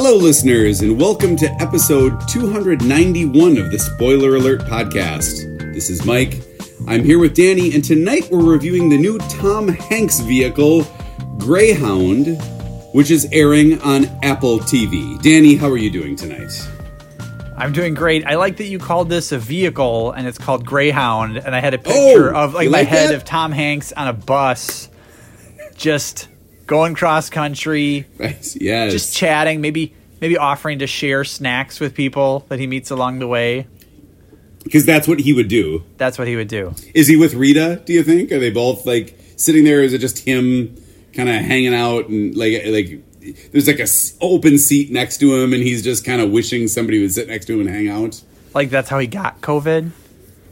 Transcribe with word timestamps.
Hello, 0.00 0.14
listeners, 0.14 0.80
and 0.80 0.98
welcome 0.98 1.34
to 1.34 1.50
episode 1.60 2.20
291 2.28 3.58
of 3.58 3.72
the 3.72 3.78
Spoiler 3.80 4.36
Alert 4.36 4.60
podcast. 4.60 5.74
This 5.74 5.90
is 5.90 6.04
Mike. 6.04 6.40
I'm 6.86 7.02
here 7.02 7.18
with 7.18 7.34
Danny, 7.34 7.74
and 7.74 7.84
tonight 7.84 8.28
we're 8.30 8.44
reviewing 8.48 8.88
the 8.90 8.96
new 8.96 9.18
Tom 9.18 9.66
Hanks 9.66 10.20
vehicle, 10.20 10.86
Greyhound, 11.38 12.40
which 12.94 13.10
is 13.10 13.26
airing 13.32 13.80
on 13.82 14.04
Apple 14.22 14.60
TV. 14.60 15.20
Danny, 15.20 15.56
how 15.56 15.68
are 15.68 15.76
you 15.76 15.90
doing 15.90 16.14
tonight? 16.14 16.52
I'm 17.56 17.72
doing 17.72 17.94
great. 17.94 18.24
I 18.24 18.36
like 18.36 18.56
that 18.58 18.66
you 18.66 18.78
called 18.78 19.08
this 19.08 19.32
a 19.32 19.38
vehicle 19.38 20.12
and 20.12 20.28
it's 20.28 20.38
called 20.38 20.64
Greyhound, 20.64 21.38
and 21.38 21.56
I 21.56 21.60
had 21.60 21.74
a 21.74 21.78
picture 21.78 22.34
Oh, 22.36 22.44
of 22.44 22.54
like 22.54 22.70
my 22.70 22.78
like 22.78 22.88
head 22.88 23.10
that? 23.10 23.16
of 23.16 23.24
Tom 23.24 23.50
Hanks 23.50 23.92
on 23.92 24.06
a 24.06 24.12
bus, 24.12 24.88
just 25.74 26.28
going 26.68 26.94
cross 26.94 27.28
country, 27.30 28.06
yes. 28.20 28.92
just 28.92 29.16
chatting, 29.16 29.60
maybe 29.60 29.92
maybe 30.20 30.36
offering 30.38 30.78
to 30.78 30.86
share 30.86 31.24
snacks 31.24 31.80
with 31.80 31.94
people 31.94 32.44
that 32.48 32.60
he 32.60 32.66
meets 32.68 32.90
along 32.92 33.18
the 33.18 33.26
way. 33.26 33.66
Because 34.62 34.84
that's 34.86 35.08
what 35.08 35.18
he 35.20 35.32
would 35.32 35.48
do. 35.48 35.82
That's 35.96 36.18
what 36.18 36.28
he 36.28 36.36
would 36.36 36.48
do. 36.48 36.74
Is 36.94 37.08
he 37.08 37.16
with 37.16 37.34
Rita, 37.34 37.82
do 37.84 37.92
you 37.92 38.02
think? 38.02 38.30
Are 38.32 38.38
they 38.38 38.50
both 38.50 38.84
like 38.86 39.18
sitting 39.36 39.64
there? 39.64 39.82
Is 39.82 39.92
it 39.94 39.98
just 39.98 40.18
him 40.18 40.76
kind 41.14 41.28
of 41.28 41.36
hanging 41.36 41.74
out 41.74 42.08
and 42.08 42.36
like, 42.36 42.62
like, 42.66 43.50
there's 43.52 43.66
like 43.66 43.78
a 43.78 43.82
s- 43.82 44.16
open 44.20 44.58
seat 44.58 44.90
next 44.92 45.18
to 45.18 45.34
him 45.36 45.52
and 45.52 45.62
he's 45.62 45.82
just 45.82 46.04
kind 46.04 46.20
of 46.20 46.30
wishing 46.30 46.68
somebody 46.68 47.00
would 47.00 47.12
sit 47.12 47.28
next 47.28 47.46
to 47.46 47.54
him 47.54 47.66
and 47.66 47.70
hang 47.70 47.88
out? 47.88 48.22
Like 48.54 48.68
that's 48.70 48.88
how 48.90 48.98
he 48.98 49.06
got 49.06 49.40
COVID. 49.40 49.90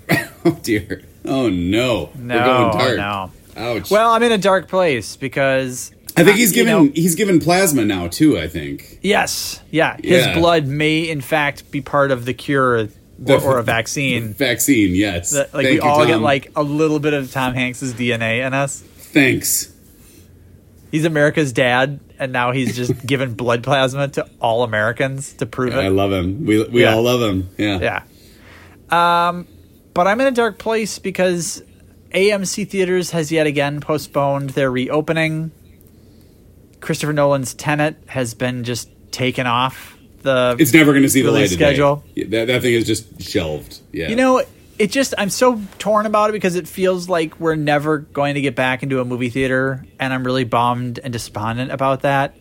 Oh 0.45 0.56
dear. 0.62 1.03
Oh 1.25 1.48
no. 1.48 2.11
No, 2.14 2.36
We're 2.36 2.45
going 2.45 2.78
dark. 2.78 2.97
no. 2.97 3.33
Ouch. 3.61 3.91
Well, 3.91 4.11
I'm 4.12 4.23
in 4.23 4.30
a 4.30 4.39
dark 4.39 4.69
place 4.69 5.17
because 5.17 5.91
I 6.17 6.25
think 6.25 6.36
he's 6.39 6.50
you 6.56 6.64
given 6.64 6.86
know- 6.86 6.92
he's 6.95 7.14
given 7.14 7.41
plasma 7.41 7.84
now 7.84 8.09
too. 8.09 8.39
I 8.39 8.48
think. 8.48 8.98
yes, 9.03 9.61
yeah, 9.70 9.97
his 10.03 10.27
Yeah. 10.27 10.34
blood 10.39 10.67
may 10.67 11.00
in 11.08 11.20
fact 11.20 11.70
be 11.70 11.81
part 11.81 12.11
of 12.11 12.25
the 12.25 12.33
cure 12.34 12.89
The- 13.19 13.34
or, 13.36 13.41
or 13.55 13.58
a 13.58 13.62
vaccine. 13.77 14.33
Vaccine, 14.34 14.95
yes. 14.95 15.31
that 15.31 15.53
like 15.55 15.67
Thank 15.67 15.83
we 15.83 15.86
you, 15.86 15.92
all 15.92 16.06
get 16.06 16.20
like 16.20 16.50
a 16.56 16.62
little 16.62 16.98
bit 17.00 17.12
of 17.14 17.31
Tom 17.33 17.55
Hanks's 17.55 17.92
DNA 17.95 18.47
in 18.47 18.55
us. 18.55 18.81
Thanks. 18.81 19.73
He's 20.91 21.05
America's 21.05 21.53
dad, 21.53 22.00
and 22.19 22.33
now 22.33 22.53
he's 22.53 22.75
just 22.77 23.05
given 23.06 23.34
blood 23.34 23.62
plasma 23.62 24.08
to 24.08 24.27
all 24.41 24.62
Americans 24.62 25.33
to 25.34 25.47
prove 25.47 25.75
I 25.75 25.80
it. 25.83 25.84
I 25.86 25.89
love 25.89 26.12
him. 26.12 26.47
We 26.47 26.62
we 26.64 26.83
Yeah. 26.83 26.95
all 26.95 27.03
love 27.03 27.20
him. 27.20 27.48
Yeah. 27.58 28.03
Yeah. 28.91 29.28
Um, 29.28 29.47
but 29.95 30.06
I'm 30.06 30.20
in 30.20 30.27
a 30.28 30.33
dark 30.33 30.58
place 30.58 30.98
because 30.98 31.62
AMC 32.14 32.69
theaters 32.69 33.11
has 33.11 33.33
yet 33.33 33.47
again 33.47 33.80
postponed 33.80 34.51
their 34.51 34.70
reopening. 34.70 35.51
Christopher 36.80 37.12
Nolan's 37.12 37.55
Tenet 37.55 37.96
has 38.06 38.34
been 38.34 38.64
just 38.64 38.88
taken 39.10 39.46
off 39.46 39.96
the. 40.22 40.56
It's 40.58 40.72
never 40.72 40.92
going 40.92 41.02
to 41.02 41.08
see 41.08 41.22
the 41.22 41.30
light 41.30 41.38
Release 41.38 41.52
of 41.52 41.58
day. 41.58 41.64
schedule. 41.66 42.05
That 42.28 42.46
that 42.46 42.62
thing 42.62 42.74
is 42.74 42.86
just 42.86 43.22
shelved. 43.22 43.80
Yeah. 43.92 44.08
You 44.08 44.16
know, 44.16 44.42
it 44.78 44.91
just 44.91 45.14
I'm 45.16 45.30
so 45.30 45.60
torn 45.78 46.06
about 46.06 46.30
it 46.30 46.33
because 46.34 46.55
it 46.55 46.68
feels 46.68 47.08
like 47.08 47.41
we're 47.41 47.55
never 47.55 47.98
going 47.98 48.34
to 48.34 48.41
get 48.41 48.55
back 48.55 48.83
into 48.83 49.00
a 49.00 49.05
movie 49.05 49.30
theater 49.30 49.84
and 49.98 50.12
I'm 50.12 50.24
really 50.24 50.44
bummed 50.44 50.98
and 50.98 51.12
despondent 51.12 51.72
about 51.72 52.02
that. 52.02 52.36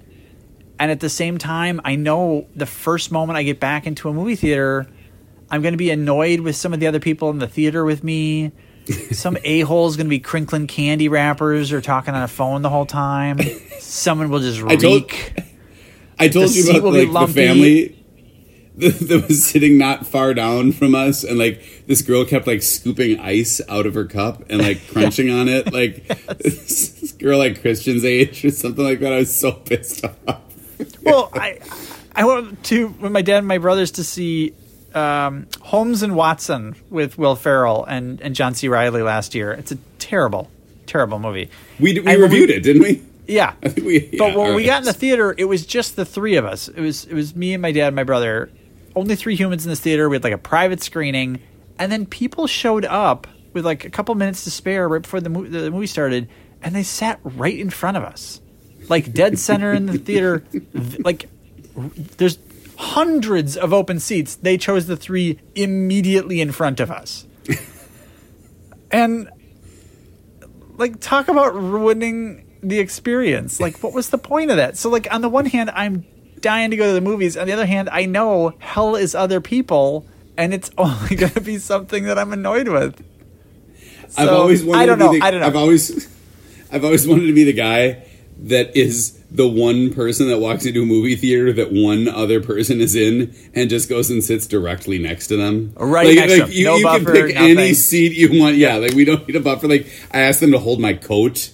And 0.78 0.92
at 0.92 1.00
the 1.00 1.10
same 1.10 1.38
time, 1.38 1.80
I 1.86 1.96
know 1.96 2.48
the 2.56 2.66
first 2.66 3.12
moment 3.12 3.38
I 3.38 3.44
get 3.44 3.62
back 3.62 3.88
into 3.88 4.10
a 4.10 4.14
movie 4.14 4.36
theater, 4.36 4.86
I'm 5.50 5.62
going 5.62 5.74
to 5.74 5.78
be 5.78 5.90
annoyed 5.90 6.42
with 6.42 6.58
some 6.58 6.74
of 6.74 6.82
the 6.82 6.88
other 6.88 7.00
people 7.00 7.30
in 7.30 7.40
the 7.40 7.48
theater 7.48 7.86
with 7.86 8.04
me. 8.04 8.52
Some 9.12 9.38
a 9.44 9.62
hole 9.62 9.88
is 9.88 9.98
going 9.98 10.06
to 10.08 10.10
be 10.10 10.20
crinkling 10.20 10.68
candy 10.68 11.10
wrappers 11.10 11.72
or 11.72 11.82
talking 11.82 12.14
on 12.14 12.22
a 12.24 12.28
phone 12.28 12.62
the 12.62 12.70
whole 12.70 12.86
time. 12.86 13.40
Someone 13.80 14.30
will 14.30 14.40
just 14.40 14.62
I 14.64 14.76
told- 14.76 15.12
reek. 15.12 15.34
I 16.20 16.28
told 16.30 16.50
The 16.50 16.54
you 16.60 16.70
about 16.70 16.94
like 16.94 17.28
the 17.28 17.34
family 17.34 18.02
that, 18.78 19.00
that 19.08 19.28
was 19.28 19.46
sitting 19.46 19.78
not 19.78 20.06
far 20.06 20.34
down 20.34 20.72
from 20.72 20.96
us, 20.96 21.24
and 21.24 21.38
like 21.38 21.84
this 21.88 22.02
girl 22.02 22.24
kept 22.26 22.48
like 22.48 22.62
scooping 22.62 23.20
ice 23.20 23.60
out 23.68 23.86
of 23.86 23.94
her 23.96 24.06
cup 24.06 24.44
and 24.50 24.62
like 24.62 24.88
crunching 24.92 25.30
on 25.30 25.48
it, 25.50 25.74
like 25.74 26.08
this 26.40 27.12
girl 27.14 27.38
like 27.40 27.60
Christian's 27.62 28.06
age 28.06 28.46
or 28.46 28.52
something 28.52 28.84
like 28.84 29.00
that. 29.02 29.12
I 29.14 29.18
was 29.20 29.36
so 29.36 29.52
pissed 29.52 30.06
off. 30.06 30.40
well, 31.04 31.30
I 31.34 31.60
I 32.16 32.24
went 32.24 32.64
to 32.66 32.88
with 32.88 33.12
my 33.12 33.22
dad 33.22 33.40
and 33.40 33.48
my 33.48 33.58
brothers 33.58 33.92
to 33.92 34.04
see 34.06 34.54
um, 34.96 35.48
Holmes 35.62 36.02
and 36.04 36.16
Watson 36.16 36.76
with 36.90 37.18
Will 37.18 37.36
Ferrell 37.36 37.84
and 37.86 38.22
and 38.22 38.36
John 38.36 38.56
C. 38.56 38.68
Reilly 38.68 39.02
last 39.02 39.36
year. 39.36 39.52
It's 39.52 39.72
a 39.72 39.78
terrible, 40.00 40.50
terrible 40.86 41.20
movie. 41.20 41.50
We 41.80 41.94
d- 41.94 42.00
we 42.02 42.14
And 42.14 42.22
reviewed 42.22 42.50
we- 42.50 42.56
it, 42.56 42.64
didn't 42.64 42.82
we? 42.82 43.04
Yeah, 43.28 43.54
we. 43.84 44.10
but 44.18 44.36
when 44.38 44.50
all 44.52 44.56
we 44.56 44.64
got 44.66 44.80
in 44.80 44.86
the 44.86 44.94
theater, 44.94 45.34
it 45.38 45.46
was 45.46 45.66
just 45.66 45.96
the 45.96 46.06
three 46.06 46.36
of 46.36 46.46
us. 46.46 46.68
It 46.68 46.80
was 46.80 47.06
it 47.06 47.14
was 47.14 47.36
me 47.36 47.54
and 47.54 47.62
my 47.62 47.72
dad 47.72 47.88
and 47.88 47.96
my 47.96 48.04
brother. 48.04 48.50
Only 48.96 49.16
three 49.16 49.36
humans 49.36 49.66
in 49.66 49.70
this 49.72 49.80
theater. 49.82 50.08
We 50.08 50.16
had 50.16 50.24
like 50.24 50.32
a 50.34 50.38
private 50.38 50.82
screening, 50.82 51.42
and 51.80 51.92
then 51.92 52.06
people 52.06 52.48
showed 52.48 52.86
up 52.86 53.28
with 53.52 53.66
like 53.66 53.84
a 53.84 53.90
couple 53.90 54.14
minutes 54.16 54.44
to 54.46 54.52
spare 54.52 54.88
right 54.88 55.02
before 55.02 55.20
the, 55.22 55.30
mo- 55.30 55.44
the 55.48 55.70
movie 55.72 55.88
started, 55.88 56.30
and 56.62 56.74
they 56.76 56.84
sat 56.84 57.20
right 57.24 57.58
in 57.58 57.70
front 57.72 57.98
of 57.98 58.04
us, 58.04 58.40
like 58.90 59.12
dead 59.12 59.38
center 59.40 59.74
in 59.74 59.86
the 59.88 59.98
theater. 59.98 60.40
Th- 60.52 61.00
Like 61.04 61.28
there's 62.18 62.38
hundreds 62.96 63.58
of 63.58 63.74
open 63.74 64.00
seats. 64.00 64.36
They 64.36 64.58
chose 64.58 64.88
the 64.88 64.96
three 64.96 65.40
immediately 65.54 66.40
in 66.40 66.54
front 66.54 66.80
of 66.80 66.90
us, 66.90 67.26
and 68.92 69.30
like 70.78 71.02
talk 71.02 71.28
about 71.28 71.54
ruining 71.54 72.46
the 72.64 72.80
experience. 72.80 73.60
Like, 73.60 73.84
what 73.84 73.94
was 73.94 74.10
the 74.10 74.18
point 74.18 74.50
of 74.50 74.58
that? 74.58 74.78
So, 74.78 74.90
like, 74.90 75.12
on 75.14 75.22
the 75.22 75.30
one 75.30 75.46
hand, 75.46 75.72
I'm 75.72 76.06
dying 76.40 76.72
to 76.72 76.78
go 76.78 76.88
to 76.88 76.94
the 76.94 77.02
movies. 77.02 77.36
On 77.36 77.46
the 77.46 77.54
other 77.54 77.66
hand, 77.66 77.90
I 77.92 78.06
know 78.06 78.54
hell 78.60 78.96
is 78.96 79.14
other 79.14 79.42
people, 79.42 80.06
and 80.38 80.54
it's 80.54 80.72
only 80.78 81.16
going 81.18 81.34
to 81.34 81.42
be 81.42 81.58
something 81.58 82.06
that 82.06 82.18
I'm 82.18 82.32
annoyed 82.32 82.70
with. 82.70 83.04
I've 84.18 84.30
always 84.30 84.64
wanted 84.64 84.84
I 84.84 84.86
don't 84.86 85.00
to 85.00 85.06
know. 85.06 85.12
the, 85.12 85.22
I 85.22 85.32
don't 85.32 85.42
know. 85.42 85.48
I've 85.48 85.56
always, 85.58 86.08
I've 86.72 86.86
always 86.86 87.06
wanted 87.06 87.28
to 87.28 87.34
be 87.34 87.44
the 87.44 87.54
guy 87.54 88.06
that 88.38 88.76
is 88.76 89.18
the 89.32 89.48
one 89.48 89.94
person 89.94 90.28
that 90.30 90.40
walks 90.40 90.66
into 90.66 90.84
a 90.84 90.86
movie 90.86 91.16
theater 91.16 91.52
that 91.54 91.72
one 91.72 92.08
other 92.08 92.42
person 92.42 92.80
is 92.82 92.96
in 92.96 93.34
and 93.54 93.70
just 93.70 93.90
goes 93.90 94.10
and 94.10 94.24
sits 94.24 94.46
directly 94.48 94.98
next 95.00 95.28
to 95.28 95.38
them. 95.38 95.74
Right 95.76 96.08
like, 96.08 96.16
next 96.18 96.34
to 96.34 96.40
like 96.40 96.48
them. 96.50 96.58
you, 96.58 96.66
No 96.66 96.76
you 96.78 96.84
buffer, 96.84 97.06
can 97.06 97.28
pick 97.28 97.36
any 97.36 97.74
seat 97.74 98.14
you 98.14 98.40
want. 98.40 98.56
Yeah, 98.56 98.76
like 98.76 98.94
we 98.94 99.06
don't 99.06 99.28
need 99.28 99.36
a 99.36 99.40
buffer. 99.40 99.68
Like 99.68 99.88
I 100.12 100.22
asked 100.22 100.42
them 100.42 100.52
to 100.52 100.60
hold 100.60 100.80
my 100.80 100.94
coat. 100.94 101.52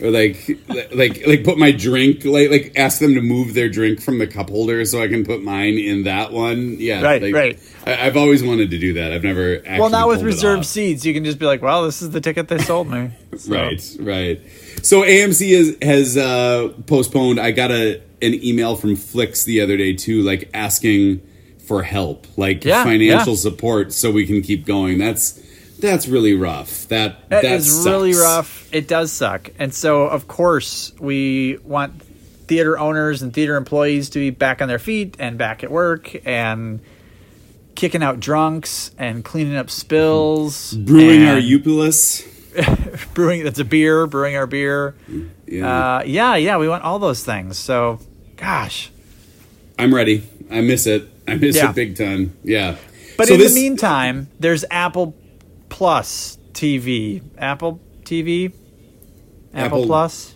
Or 0.00 0.10
like, 0.10 0.48
like, 0.92 1.24
like, 1.24 1.44
put 1.44 1.58
my 1.58 1.70
drink. 1.70 2.24
Like, 2.24 2.50
like, 2.50 2.72
ask 2.74 2.98
them 2.98 3.14
to 3.14 3.20
move 3.20 3.54
their 3.54 3.68
drink 3.68 4.02
from 4.02 4.18
the 4.18 4.26
cup 4.26 4.50
holder 4.50 4.84
so 4.84 5.00
I 5.00 5.06
can 5.06 5.24
put 5.24 5.44
mine 5.44 5.78
in 5.78 6.04
that 6.04 6.32
one. 6.32 6.76
Yeah, 6.80 7.02
Right, 7.02 7.22
like, 7.22 7.34
right. 7.34 7.58
I, 7.86 8.06
I've 8.06 8.16
always 8.16 8.42
wanted 8.42 8.72
to 8.72 8.78
do 8.78 8.94
that. 8.94 9.12
I've 9.12 9.22
never. 9.22 9.58
Actually 9.58 9.78
well, 9.78 9.90
now 9.90 10.08
with 10.08 10.22
reserved 10.22 10.64
seats, 10.66 11.04
you 11.04 11.14
can 11.14 11.24
just 11.24 11.38
be 11.38 11.46
like, 11.46 11.62
"Well, 11.62 11.84
this 11.84 12.02
is 12.02 12.10
the 12.10 12.20
ticket 12.20 12.48
they 12.48 12.58
sold 12.58 12.88
me." 12.88 13.10
So- 13.36 13.52
Right, 13.54 13.96
right. 14.00 14.40
So 14.82 15.02
AMC 15.02 15.48
is, 15.50 15.78
has 15.80 16.16
uh, 16.16 16.72
postponed. 16.86 17.40
I 17.40 17.52
got 17.52 17.70
a 17.70 18.02
an 18.20 18.34
email 18.44 18.76
from 18.76 18.94
Flix 18.96 19.44
the 19.44 19.60
other 19.60 19.76
day 19.76 19.94
too, 19.94 20.22
like 20.22 20.48
asking 20.54 21.20
for 21.66 21.82
help, 21.82 22.26
like 22.36 22.64
Yeah, 22.64 22.84
financial 22.84 23.32
yeah. 23.32 23.38
support, 23.38 23.92
so 23.92 24.10
we 24.10 24.26
can 24.26 24.42
keep 24.42 24.64
going. 24.66 24.98
That's 24.98 25.32
that's 25.80 26.06
really 26.06 26.34
rough. 26.34 26.88
That 26.88 27.28
That 27.30 27.42
that 27.42 27.52
is 27.52 27.84
really 27.84 28.14
rough. 28.14 28.72
It 28.72 28.86
does 28.88 29.12
suck. 29.12 29.50
And 29.58 29.74
so, 29.74 30.02
of 30.04 30.28
course, 30.28 30.92
we 30.98 31.58
want 31.64 32.00
theater 32.02 32.78
owners 32.78 33.22
and 33.22 33.32
theater 33.32 33.56
employees 33.56 34.10
to 34.10 34.18
be 34.18 34.30
back 34.30 34.62
on 34.62 34.68
their 34.68 34.78
feet 34.78 35.16
and 35.18 35.38
back 35.38 35.64
at 35.64 35.70
work 35.70 36.14
and 36.26 36.80
kicking 37.74 38.02
out 38.02 38.20
drunks 38.20 38.92
and 38.98 39.24
cleaning 39.24 39.56
up 39.56 39.70
spills. 39.70 40.72
Brewing 40.72 41.26
our 41.26 41.36
and 41.36 41.44
Eupulus. 41.44 42.24
brewing 43.14 43.44
that's 43.44 43.58
a 43.58 43.64
beer, 43.64 44.06
brewing 44.06 44.36
our 44.36 44.46
beer. 44.46 44.94
Yeah, 45.46 45.98
Uh, 45.98 46.02
yeah, 46.04 46.36
yeah, 46.36 46.56
we 46.58 46.68
want 46.68 46.82
all 46.84 46.98
those 46.98 47.24
things. 47.24 47.58
So, 47.58 47.98
gosh. 48.36 48.90
I'm 49.78 49.94
ready. 49.94 50.24
I 50.50 50.60
miss 50.60 50.86
it. 50.86 51.08
I 51.26 51.36
miss 51.36 51.56
Yeah. 51.56 51.70
it 51.70 51.74
big 51.74 51.96
time. 51.96 52.36
Yeah. 52.44 52.76
But 53.16 53.28
So 53.28 53.34
in 53.34 53.40
this- 53.40 53.54
the 53.54 53.60
meantime, 53.60 54.28
there's 54.40 54.64
Apple 54.70 55.14
Plus 55.68 56.38
TV. 56.52 57.22
Apple 57.38 57.80
TV? 58.04 58.52
Apple, 59.54 59.78
Apple- 59.80 59.86
Plus? 59.86 60.34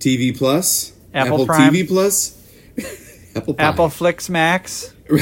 TV 0.00 0.36
Plus, 0.36 0.92
Apple 1.14 1.46
Prime. 1.46 1.72
TV 1.72 1.86
Plus, 1.88 2.36
Apple 3.36 3.54
Pie. 3.54 3.62
Apple 3.64 3.88
Flix 3.88 4.28
Max? 4.28 4.92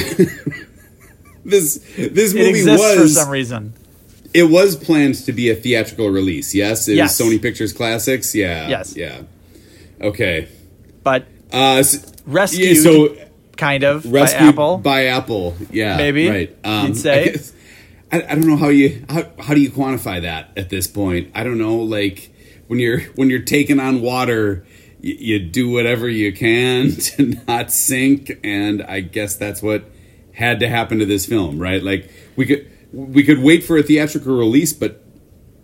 This 1.47 1.75
this 1.95 2.33
movie 2.33 2.65
was 2.67 2.95
for 2.95 3.07
some 3.07 3.29
reason. 3.29 3.73
It 4.35 4.49
was 4.51 4.75
planned 4.75 5.15
to 5.25 5.31
be 5.31 5.49
a 5.49 5.55
theatrical 5.55 6.09
release. 6.09 6.53
Yes, 6.53 6.87
it 6.87 6.95
Yes. 6.95 7.17
was 7.19 7.27
Sony 7.29 7.41
Pictures 7.41 7.71
Classics. 7.73 8.35
Yeah. 8.35 8.67
Yes. 8.69 8.95
Yeah. 8.97 9.21
Okay. 10.01 10.47
But 11.03 11.25
Uh, 11.53 11.77
s- 11.79 12.05
rescued, 12.25 12.77
yeah, 12.77 12.83
so 12.83 13.15
kind 13.55 13.83
of, 13.83 14.05
rescued 14.11 14.41
by 14.41 14.47
Apple. 14.49 14.77
by 14.79 15.05
Apple. 15.05 15.55
Yeah. 15.71 15.97
Maybe, 15.97 16.27
Right. 16.29 16.55
Um, 16.63 16.87
you'd 16.87 16.97
say. 16.97 17.21
I, 17.29 17.31
guess- 17.31 17.53
I, 18.11 18.17
I 18.23 18.35
don't 18.35 18.47
know 18.47 18.57
how 18.57 18.69
you 18.69 19.03
how, 19.09 19.23
how 19.39 19.53
do 19.53 19.61
you 19.61 19.71
quantify 19.71 20.21
that 20.23 20.51
at 20.57 20.69
this 20.69 20.87
point. 20.87 21.31
I 21.33 21.43
don't 21.43 21.57
know. 21.57 21.77
Like 21.77 22.31
when 22.67 22.79
you're 22.79 23.01
when 23.15 23.29
you're 23.29 23.39
taking 23.41 23.79
on 23.79 24.01
water, 24.01 24.65
you, 25.01 25.15
you 25.19 25.39
do 25.39 25.69
whatever 25.69 26.07
you 26.09 26.31
can 26.33 26.91
to 27.15 27.33
not 27.47 27.71
sink, 27.71 28.31
and 28.43 28.83
I 28.83 28.99
guess 28.99 29.35
that's 29.37 29.61
what 29.61 29.85
had 30.33 30.59
to 30.59 30.67
happen 30.67 30.99
to 30.99 31.05
this 31.05 31.25
film, 31.25 31.57
right? 31.57 31.81
Like 31.81 32.11
we 32.35 32.45
could 32.45 32.69
we 32.95 33.23
could 33.23 33.39
wait 33.39 33.63
for 33.63 33.77
a 33.77 33.83
theatrical 33.83 34.37
release, 34.37 34.73
but 34.73 35.03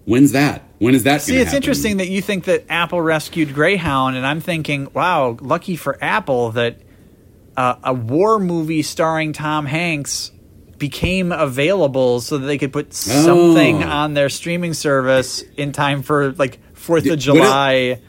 when's 0.05 0.33
that? 0.33 0.63
When 0.79 0.93
is 0.93 1.03
that? 1.03 1.21
See, 1.21 1.35
it's 1.35 1.45
happen? 1.45 1.57
interesting 1.57 1.97
that 1.97 2.09
you 2.09 2.21
think 2.21 2.45
that 2.45 2.65
Apple 2.69 3.01
rescued 3.01 3.53
Greyhound, 3.53 4.17
and 4.17 4.25
I'm 4.25 4.41
thinking, 4.41 4.89
wow, 4.93 5.37
lucky 5.39 5.75
for 5.75 5.97
Apple 6.03 6.51
that 6.51 6.77
uh, 7.55 7.75
a 7.83 7.93
war 7.93 8.39
movie 8.39 8.81
starring 8.81 9.33
Tom 9.33 9.65
Hanks 9.65 10.31
became 10.77 11.31
available 11.31 12.19
so 12.19 12.39
that 12.39 12.47
they 12.47 12.57
could 12.57 12.73
put 12.73 12.93
something 12.93 13.83
oh. 13.83 13.87
on 13.87 14.13
their 14.13 14.29
streaming 14.29 14.73
service 14.73 15.41
in 15.55 15.71
time 15.71 16.01
for 16.01 16.31
like 16.33 16.59
Fourth 16.73 17.05
of 17.05 17.19
July. 17.19 18.01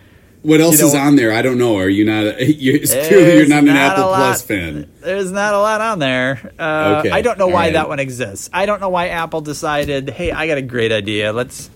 What 0.42 0.60
else 0.60 0.74
you 0.74 0.82
know, 0.82 0.88
is 0.88 0.94
on 0.94 1.16
there? 1.16 1.32
I 1.32 1.40
don't 1.40 1.56
know. 1.56 1.78
Are 1.78 1.88
you 1.88 2.04
not? 2.04 2.40
You're, 2.40 2.80
clearly, 2.80 3.36
you're 3.38 3.48
not 3.48 3.62
an 3.62 3.70
Apple 3.70 4.04
Plus 4.04 4.42
fan. 4.42 4.90
There's 5.00 5.30
not 5.30 5.54
a 5.54 5.58
lot 5.58 5.80
on 5.80 6.00
there. 6.00 6.52
Uh, 6.58 6.96
okay. 6.98 7.10
I 7.10 7.22
don't 7.22 7.38
know 7.38 7.46
why 7.46 7.66
right. 7.66 7.72
that 7.74 7.88
one 7.88 8.00
exists. 8.00 8.50
I 8.52 8.66
don't 8.66 8.80
know 8.80 8.88
why 8.88 9.08
Apple 9.08 9.40
decided, 9.40 10.10
hey, 10.10 10.32
I 10.32 10.48
got 10.48 10.58
a 10.58 10.62
great 10.62 10.90
idea. 10.90 11.32
Let's 11.32 11.70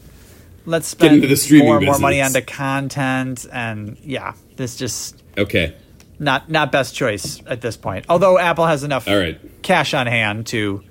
let's 0.65 0.89
spend 0.89 1.23
more 1.23 1.77
and 1.77 1.87
more 1.87 1.99
money 1.99 2.21
on 2.21 2.33
the 2.33 2.43
content, 2.43 3.47
and 3.53 3.97
yeah, 4.03 4.35
this 4.57 4.77
just 4.77 5.23
okay. 5.39 5.75
Not 6.19 6.51
not 6.51 6.73
best 6.73 6.95
choice 6.95 7.41
at 7.47 7.61
this 7.61 7.77
point. 7.77 8.07
Although 8.09 8.39
Apple 8.39 8.67
has 8.67 8.83
enough 8.83 9.07
All 9.07 9.17
right. 9.17 9.39
cash 9.63 9.95
on 9.95 10.07
hand 10.07 10.47
to 10.49 10.83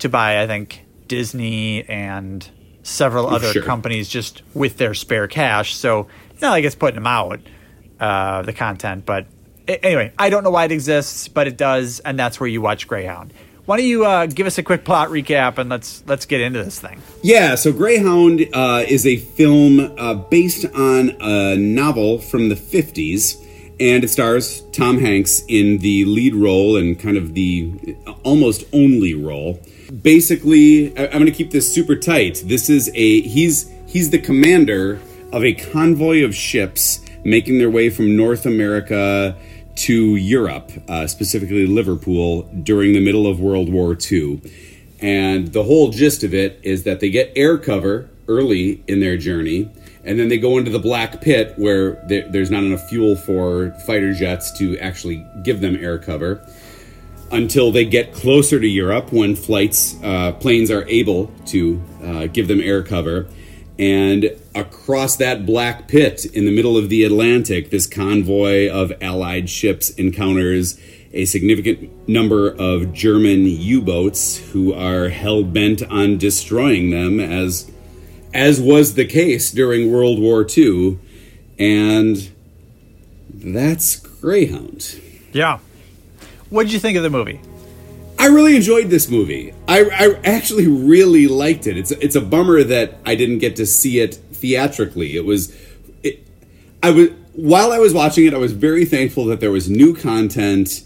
to 0.00 0.08
buy, 0.08 0.42
I 0.42 0.46
think 0.46 0.84
Disney 1.08 1.84
and 1.84 2.46
several 2.82 3.28
other 3.28 3.52
sure. 3.52 3.62
companies 3.62 4.08
just 4.08 4.42
with 4.54 4.76
their 4.76 4.94
spare 4.94 5.28
cash. 5.28 5.74
So 5.74 6.08
it's 6.30 6.42
not 6.42 6.50
like 6.50 6.64
it's 6.64 6.74
putting 6.74 6.96
them 6.96 7.06
out 7.06 7.40
uh, 8.00 8.42
the 8.42 8.52
content, 8.52 9.06
but 9.06 9.26
anyway, 9.68 10.12
I 10.18 10.30
don't 10.30 10.44
know 10.44 10.50
why 10.50 10.64
it 10.64 10.72
exists, 10.72 11.28
but 11.28 11.46
it 11.46 11.56
does, 11.56 12.00
and 12.00 12.18
that's 12.18 12.40
where 12.40 12.48
you 12.48 12.60
watch 12.60 12.88
Greyhound. 12.88 13.32
Why 13.64 13.76
don't 13.76 13.86
you 13.86 14.04
uh, 14.04 14.26
give 14.26 14.46
us 14.46 14.58
a 14.58 14.62
quick 14.62 14.84
plot 14.84 15.10
recap 15.10 15.58
and 15.58 15.70
let's 15.70 16.02
let's 16.06 16.26
get 16.26 16.40
into 16.40 16.64
this 16.64 16.80
thing? 16.80 17.00
Yeah, 17.22 17.54
so 17.54 17.72
Greyhound 17.72 18.48
uh, 18.52 18.84
is 18.88 19.06
a 19.06 19.16
film 19.16 19.78
uh, 19.98 20.14
based 20.14 20.64
on 20.74 21.16
a 21.20 21.56
novel 21.56 22.18
from 22.18 22.48
the 22.48 22.56
'50s, 22.56 23.36
and 23.78 24.02
it 24.02 24.08
stars 24.08 24.62
Tom 24.72 24.98
Hanks 24.98 25.42
in 25.46 25.78
the 25.78 26.04
lead 26.06 26.34
role 26.34 26.76
and 26.76 26.98
kind 26.98 27.16
of 27.16 27.34
the 27.34 27.96
almost 28.24 28.64
only 28.72 29.14
role. 29.14 29.60
Basically, 30.00 30.96
I'm 30.96 31.10
going 31.10 31.26
to 31.26 31.32
keep 31.32 31.50
this 31.50 31.72
super 31.72 31.96
tight. 31.96 32.42
This 32.46 32.70
is 32.70 32.88
a 32.94 33.20
he's 33.20 33.70
he's 33.86 34.08
the 34.08 34.18
commander 34.18 34.98
of 35.32 35.44
a 35.44 35.52
convoy 35.52 36.24
of 36.24 36.34
ships 36.34 37.04
making 37.24 37.58
their 37.58 37.68
way 37.68 37.90
from 37.90 38.16
North 38.16 38.46
America 38.46 39.36
to 39.74 40.16
Europe, 40.16 40.72
uh, 40.88 41.06
specifically 41.06 41.66
Liverpool, 41.66 42.42
during 42.62 42.94
the 42.94 43.00
middle 43.00 43.26
of 43.26 43.38
World 43.38 43.68
War 43.68 43.94
II. 44.10 44.40
And 45.00 45.52
the 45.52 45.64
whole 45.64 45.90
gist 45.90 46.24
of 46.24 46.32
it 46.32 46.58
is 46.62 46.84
that 46.84 47.00
they 47.00 47.10
get 47.10 47.30
air 47.36 47.58
cover 47.58 48.08
early 48.28 48.82
in 48.86 49.00
their 49.00 49.18
journey, 49.18 49.70
and 50.04 50.18
then 50.18 50.28
they 50.28 50.38
go 50.38 50.56
into 50.56 50.70
the 50.70 50.78
black 50.78 51.20
pit 51.20 51.52
where 51.56 52.02
there, 52.08 52.26
there's 52.30 52.50
not 52.50 52.64
enough 52.64 52.88
fuel 52.88 53.14
for 53.14 53.72
fighter 53.86 54.14
jets 54.14 54.56
to 54.58 54.78
actually 54.78 55.26
give 55.42 55.60
them 55.60 55.76
air 55.76 55.98
cover 55.98 56.46
until 57.32 57.72
they 57.72 57.84
get 57.84 58.12
closer 58.12 58.60
to 58.60 58.66
Europe 58.66 59.12
when 59.12 59.34
flights, 59.34 59.96
uh, 60.02 60.32
planes 60.32 60.70
are 60.70 60.86
able 60.88 61.28
to 61.46 61.82
uh, 62.02 62.26
give 62.26 62.46
them 62.46 62.60
air 62.60 62.82
cover. 62.82 63.26
And 63.78 64.30
across 64.54 65.16
that 65.16 65.46
black 65.46 65.88
pit 65.88 66.26
in 66.26 66.44
the 66.44 66.54
middle 66.54 66.76
of 66.76 66.88
the 66.88 67.04
Atlantic, 67.04 67.70
this 67.70 67.86
convoy 67.86 68.70
of 68.70 68.92
Allied 69.00 69.48
ships 69.48 69.90
encounters 69.90 70.78
a 71.12 71.24
significant 71.24 72.08
number 72.08 72.48
of 72.50 72.92
German 72.92 73.46
U-boats 73.46 74.38
who 74.52 74.72
are 74.72 75.08
hell 75.08 75.42
bent 75.42 75.82
on 75.82 76.18
destroying 76.18 76.90
them, 76.90 77.18
as 77.20 77.70
as 78.34 78.60
was 78.60 78.94
the 78.94 79.04
case 79.04 79.50
during 79.50 79.92
World 79.92 80.18
War 80.18 80.46
II, 80.46 80.98
and 81.58 82.30
that's 83.28 83.96
Greyhound. 83.96 85.00
Yeah. 85.32 85.58
What 86.52 86.64
did 86.64 86.74
you 86.74 86.80
think 86.80 86.98
of 86.98 87.02
the 87.02 87.08
movie? 87.08 87.40
I 88.18 88.26
really 88.26 88.54
enjoyed 88.54 88.90
this 88.90 89.08
movie. 89.08 89.54
I, 89.66 89.84
I 89.84 90.20
actually 90.22 90.68
really 90.68 91.26
liked 91.26 91.66
it. 91.66 91.78
It's 91.78 91.92
it's 91.92 92.14
a 92.14 92.20
bummer 92.20 92.62
that 92.62 92.98
I 93.06 93.14
didn't 93.14 93.38
get 93.38 93.56
to 93.56 93.64
see 93.64 94.00
it 94.00 94.16
theatrically. 94.16 95.16
It 95.16 95.24
was, 95.24 95.56
it, 96.02 96.26
I 96.82 96.90
was 96.90 97.08
while 97.32 97.72
I 97.72 97.78
was 97.78 97.94
watching 97.94 98.26
it, 98.26 98.34
I 98.34 98.36
was 98.36 98.52
very 98.52 98.84
thankful 98.84 99.24
that 99.26 99.40
there 99.40 99.50
was 99.50 99.70
new 99.70 99.96
content 99.96 100.84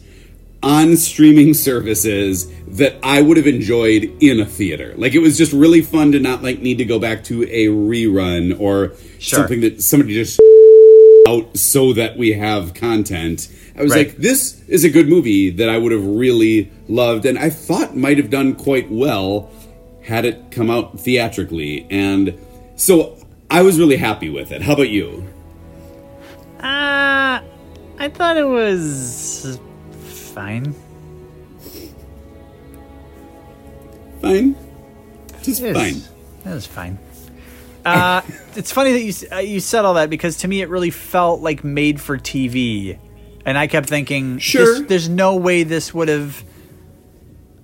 on 0.63 0.97
streaming 0.97 1.53
services 1.53 2.49
that 2.69 2.95
I 3.03 3.21
would 3.21 3.37
have 3.37 3.49
enjoyed 3.49 4.05
in 4.21 4.39
a 4.39 4.47
theater. 4.47 4.95
Like 4.97 5.15
it 5.15 5.19
was 5.19 5.37
just 5.37 5.53
really 5.53 5.83
fun 5.83 6.13
to 6.13 6.21
not 6.21 6.45
like 6.45 6.61
need 6.61 6.79
to 6.79 6.85
go 6.85 7.01
back 7.01 7.25
to 7.25 7.43
a 7.43 7.67
rerun 7.67 8.61
or 8.61 8.95
sure. 9.19 9.41
something 9.41 9.63
that 9.63 9.83
somebody 9.83 10.15
just 10.15 10.41
out 11.27 11.57
so 11.57 11.93
that 11.95 12.17
we 12.17 12.35
have 12.35 12.73
content. 12.73 13.49
I 13.77 13.83
was 13.83 13.93
right. 13.93 14.09
like, 14.09 14.17
this 14.17 14.63
is 14.69 14.85
a 14.85 14.91
good 14.91 15.09
movie 15.09 15.51
that 15.51 15.69
I 15.69 15.77
would 15.77 15.93
have 15.93 16.05
really 16.05 16.71
loved 16.89 17.27
and 17.27 17.39
I 17.39 17.51
thought 17.51 17.95
might 17.95 18.17
have 18.17 18.31
done 18.31 18.55
quite 18.55 18.91
well 18.91 19.51
had 20.03 20.25
it 20.25 20.51
come 20.51 20.71
out 20.71 20.99
theatrically. 20.99 21.87
And 21.91 22.39
so 22.77 23.19
I 23.51 23.63
was 23.63 23.79
really 23.79 23.97
happy 23.97 24.31
with 24.31 24.51
it. 24.51 24.63
How 24.63 24.73
about 24.73 24.89
you? 24.89 25.29
Uh, 26.59 27.41
I 27.99 28.09
thought 28.09 28.37
it 28.37 28.45
was 28.45 29.61
fine. 30.35 30.75
Fine. 34.23 34.57
Just 35.43 35.63
it 35.63 35.75
fine. 35.75 36.03
That 36.45 36.55
was 36.55 36.67
fine. 36.67 36.99
Uh, 37.85 38.23
it's 38.57 38.73
funny 38.73 38.93
that 38.93 39.03
you 39.03 39.29
uh, 39.33 39.39
you 39.39 39.61
said 39.61 39.85
all 39.85 39.95
that 39.95 40.11
because 40.11 40.39
to 40.39 40.49
me 40.49 40.63
it 40.63 40.69
really 40.69 40.91
felt 40.91 41.41
like 41.41 41.63
made 41.63 42.01
for 42.01 42.19
TV, 42.19 42.99
and 43.47 43.57
I 43.57 43.69
kept 43.69 43.89
thinking, 43.89 44.39
sure, 44.39 44.81
there's 44.81 45.09
no 45.09 45.37
way 45.37 45.63
this 45.63 45.95
would 45.95 46.09
have 46.09 46.45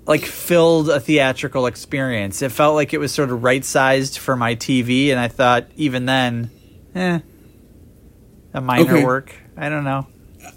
like 0.07 0.25
filled 0.25 0.89
a 0.89 1.01
theatrical 1.01 1.67
experience. 1.67 2.41
It 2.41 2.53
felt 2.53 2.77
like 2.77 2.95
it 2.95 2.99
was 2.99 3.13
sort 3.13 3.31
of 3.31 3.43
right 3.43 3.65
sized 3.65 4.19
for 4.19 4.37
my 4.37 4.55
TV, 4.55 5.09
and 5.09 5.19
I 5.19 5.27
thought 5.27 5.67
even 5.77 6.07
then, 6.07 6.51
eh, 6.95 7.19
a 8.55 8.61
minor 8.61 8.95
okay. 8.95 9.05
work. 9.05 9.35
I 9.57 9.69
don't 9.69 9.83
know. 9.83 10.07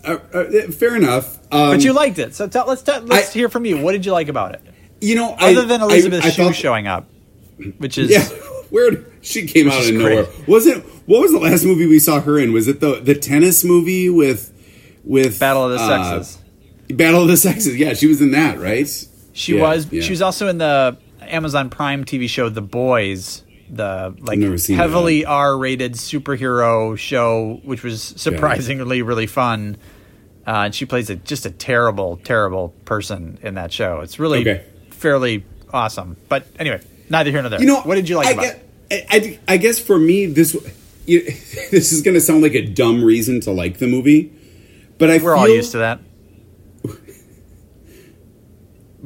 Uh, 0.03 0.17
uh, 0.32 0.72
fair 0.72 0.96
enough. 0.96 1.39
Um, 1.51 1.72
but 1.72 1.84
you 1.84 1.94
liked 1.94 2.20
it, 2.20 2.36
so 2.36 2.48
tell, 2.48 2.67
let's 2.67 2.84
tell, 2.84 3.01
let's 3.01 3.32
I, 3.32 3.34
hear 3.34 3.50
from 3.50 3.65
you. 3.65 3.82
What 3.82 3.94
did 3.94 4.05
you 4.05 4.12
like 4.12 4.27
about 4.27 4.53
it? 4.53 4.62
You 5.01 5.15
know, 5.15 5.36
other 5.39 5.62
I, 5.62 5.65
than 5.65 5.82
Elizabeth 5.82 6.24
I, 6.24 6.29
Shue 6.29 6.53
showing 6.53 6.86
up, 6.86 7.10
which 7.79 7.98
is 7.98 8.12
yeah, 8.12 8.27
weird. 8.72 9.12
She 9.22 9.48
came 9.48 9.72
out 9.72 9.84
of 9.84 9.91
nowhere. 9.91 10.27
Was 10.48 10.67
it? 10.67 10.84
What 11.08 11.22
was 11.22 11.32
the 11.32 11.39
last 11.39 11.65
movie 11.65 11.88
we 11.88 11.98
saw 11.98 12.22
her 12.22 12.38
in? 12.38 12.53
Was 12.53 12.67
it 12.67 12.79
the 12.79 13.00
the 13.00 13.15
tennis 13.15 13.63
movie 13.63 14.08
with 14.08 14.51
with 15.05 15.39
Battle 15.39 15.65
of 15.65 15.71
the 15.71 15.77
uh, 15.77 16.19
Sexes? 16.19 16.43
Battle 16.89 17.21
of 17.21 17.27
the 17.27 17.38
Sexes. 17.38 17.77
Yeah, 17.77 17.93
she 17.93 18.07
was 18.07 18.21
in 18.21 18.31
that, 18.31 18.59
right? 18.59 18.88
She 19.33 19.55
yeah, 19.55 19.62
was. 19.62 19.91
Yeah. 19.91 20.01
She 20.01 20.12
was 20.12 20.21
also 20.21 20.47
in 20.47 20.57
the 20.57 20.97
Amazon 21.21 21.69
Prime 21.69 22.05
TV 22.05 22.29
show 22.29 22.50
The 22.50 22.62
Boys, 22.62 23.43
the 23.69 24.15
like 24.19 24.39
heavily 24.69 25.25
R-rated 25.25 25.93
superhero 25.93 26.97
show, 26.97 27.59
which 27.63 27.83
was 27.83 28.01
surprisingly 28.01 29.01
really 29.01 29.27
fun. 29.27 29.77
Uh, 30.47 30.65
and 30.65 30.75
she 30.75 30.85
plays 30.85 31.09
a, 31.09 31.15
just 31.15 31.47
a 31.47 31.51
terrible, 31.51 32.17
terrible 32.17 32.69
person 32.85 33.39
in 33.41 33.55
that 33.55 33.74
show. 33.74 34.01
It's 34.01 34.19
really 34.19 34.41
okay. 34.41 34.63
fairly 34.91 35.43
awesome. 35.74 36.17
But 36.29 36.45
anyway, 36.59 36.81
neither 37.09 37.31
here 37.31 37.41
nor 37.41 37.50
there. 37.50 37.59
You 37.59 37.65
know, 37.65 37.81
what 37.81 37.95
did 37.95 38.07
you 38.07 38.15
like 38.15 38.27
I 38.27 38.31
about 38.31 38.43
guess, 38.43 38.59
it? 38.91 39.39
I, 39.47 39.53
I 39.53 39.57
guess 39.57 39.79
for 39.79 39.97
me, 39.97 40.27
this 40.27 40.53
you, 41.07 41.21
this 41.71 41.91
is 41.91 42.01
going 42.01 42.13
to 42.13 42.21
sound 42.21 42.43
like 42.43 42.53
a 42.53 42.65
dumb 42.65 43.03
reason 43.03 43.41
to 43.41 43.51
like 43.51 43.79
the 43.79 43.88
movie, 43.88 44.31
but 44.98 45.10
I 45.10 45.18
we're 45.18 45.36
all 45.36 45.48
used 45.48 45.72
to 45.74 45.80
that. 45.80 46.00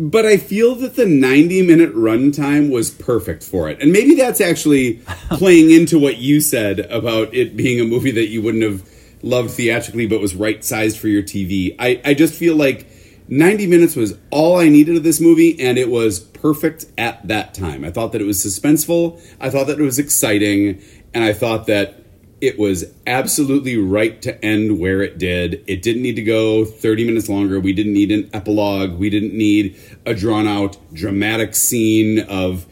But 0.01 0.25
I 0.25 0.37
feel 0.37 0.75
that 0.75 0.95
the 0.95 1.05
90 1.05 1.61
minute 1.61 1.93
runtime 1.93 2.71
was 2.71 2.89
perfect 2.89 3.43
for 3.43 3.69
it. 3.69 3.81
And 3.81 3.91
maybe 3.91 4.15
that's 4.15 4.39
actually 4.39 4.93
playing 5.29 5.71
into 5.71 5.99
what 5.99 6.15
you 6.15 6.39
said 6.39 6.79
about 6.79 7.33
it 7.35 7.57
being 7.57 7.81
a 7.81 7.83
movie 7.83 8.11
that 8.11 8.27
you 8.27 8.41
wouldn't 8.41 8.63
have 8.63 8.89
loved 9.21 9.51
theatrically 9.51 10.07
but 10.07 10.21
was 10.21 10.35
right 10.35 10.63
sized 10.63 10.97
for 10.97 11.09
your 11.09 11.21
TV. 11.21 11.75
I, 11.77 12.01
I 12.05 12.13
just 12.13 12.33
feel 12.33 12.55
like 12.55 12.87
90 13.27 13.67
minutes 13.67 13.95
was 13.95 14.17
all 14.31 14.57
I 14.57 14.69
needed 14.69 14.95
of 14.95 15.03
this 15.03 15.19
movie, 15.19 15.59
and 15.59 15.77
it 15.77 15.89
was 15.89 16.19
perfect 16.19 16.85
at 16.97 17.27
that 17.27 17.53
time. 17.53 17.83
I 17.83 17.91
thought 17.91 18.11
that 18.13 18.21
it 18.21 18.25
was 18.25 18.43
suspenseful, 18.43 19.21
I 19.39 19.49
thought 19.49 19.67
that 19.67 19.79
it 19.79 19.83
was 19.83 19.99
exciting, 19.99 20.81
and 21.13 21.23
I 21.23 21.33
thought 21.33 21.67
that 21.67 22.03
it 22.41 22.57
was 22.57 22.85
absolutely 23.05 23.77
right 23.77 24.21
to 24.21 24.43
end 24.43 24.79
where 24.79 25.01
it 25.01 25.17
did. 25.17 25.63
It 25.67 25.81
didn't 25.81 26.01
need 26.01 26.15
to 26.15 26.21
go 26.21 26.65
30 26.65 27.05
minutes 27.05 27.29
longer. 27.29 27.59
We 27.59 27.73
didn't 27.73 27.93
need 27.93 28.11
an 28.11 28.29
epilogue. 28.33 28.97
We 28.97 29.09
didn't 29.09 29.33
need 29.33 29.79
a 30.05 30.13
drawn 30.13 30.47
out 30.47 30.77
dramatic 30.93 31.55
scene 31.55 32.19
of, 32.19 32.65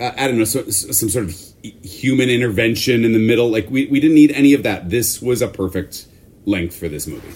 uh, 0.00 0.12
I 0.16 0.26
don't 0.26 0.38
know, 0.38 0.44
so, 0.44 0.68
some 0.70 1.08
sort 1.08 1.24
of 1.24 1.34
human 1.62 2.28
intervention 2.28 3.04
in 3.04 3.12
the 3.12 3.18
middle. 3.18 3.50
Like, 3.50 3.70
we, 3.70 3.86
we 3.86 4.00
didn't 4.00 4.14
need 4.14 4.32
any 4.32 4.52
of 4.52 4.62
that. 4.64 4.90
This 4.90 5.22
was 5.22 5.40
a 5.42 5.48
perfect 5.48 6.06
length 6.44 6.76
for 6.76 6.88
this 6.88 7.06
movie. 7.06 7.32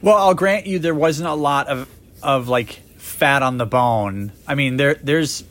Well, 0.00 0.16
I'll 0.16 0.34
grant 0.34 0.66
you 0.66 0.78
there 0.78 0.94
wasn't 0.94 1.28
a 1.28 1.34
lot 1.34 1.66
of 1.68 1.88
of 2.22 2.48
like 2.48 2.80
fat 2.96 3.42
on 3.42 3.58
the 3.58 3.66
bone. 3.66 4.32
I 4.46 4.54
mean, 4.54 4.76
there 4.76 4.94
there's 4.94 5.44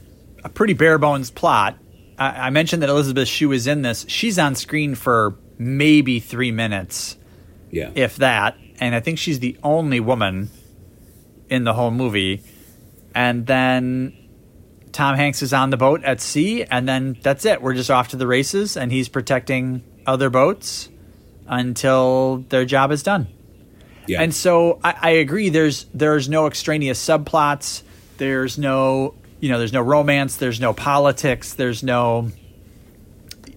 a 0.44 0.50
pretty 0.50 0.74
bare 0.74 0.98
bones 0.98 1.30
plot. 1.30 1.78
I, 2.18 2.48
I 2.48 2.50
mentioned 2.50 2.82
that 2.82 2.90
Elizabeth 2.90 3.28
Shue 3.28 3.52
is 3.52 3.68
in 3.68 3.82
this. 3.82 4.06
She's 4.08 4.40
on 4.40 4.56
screen 4.56 4.96
for 4.96 5.36
maybe 5.58 6.20
three 6.20 6.52
minutes, 6.52 7.18
Yeah. 7.72 7.92
if 7.96 8.18
that, 8.18 8.56
and 8.80 8.94
I 8.96 9.00
think 9.00 9.18
she's 9.20 9.40
the 9.40 9.58
only 9.64 10.00
woman 10.00 10.50
in 11.50 11.64
the 11.64 11.74
whole 11.74 11.92
movie. 11.92 12.44
And 13.16 13.46
then 13.48 14.14
Tom 14.92 15.16
Hanks 15.16 15.42
is 15.42 15.54
on 15.54 15.70
the 15.72 15.78
boat 15.78 16.04
at 16.04 16.22
sea, 16.22 16.64
and 16.64 16.88
then 16.88 17.18
that's 17.22 17.46
it. 17.46 17.62
We're 17.62 17.74
just 17.74 17.90
off 17.90 18.10
to 18.10 18.16
the 18.18 18.28
races, 18.28 18.78
and 18.78 18.92
he's 18.92 19.10
protecting 19.10 19.82
other 20.06 20.30
boats 20.30 20.90
until 21.48 22.46
their 22.50 22.66
job 22.66 22.92
is 22.92 23.02
done. 23.04 23.28
yeah. 24.08 24.22
And 24.22 24.34
so 24.34 24.80
I, 24.84 24.96
I 25.02 25.10
agree. 25.12 25.50
There's 25.50 25.86
there's 25.94 26.30
no 26.30 26.46
extraneous 26.48 27.04
subplots. 27.04 27.82
There's 28.18 28.58
no 28.58 29.16
you 29.40 29.50
know 29.50 29.58
there's 29.58 29.74
no 29.74 29.82
romance. 29.82 30.36
There's 30.38 30.60
no 30.60 30.74
politics. 30.74 31.54
There's 31.54 31.84
no 31.84 32.32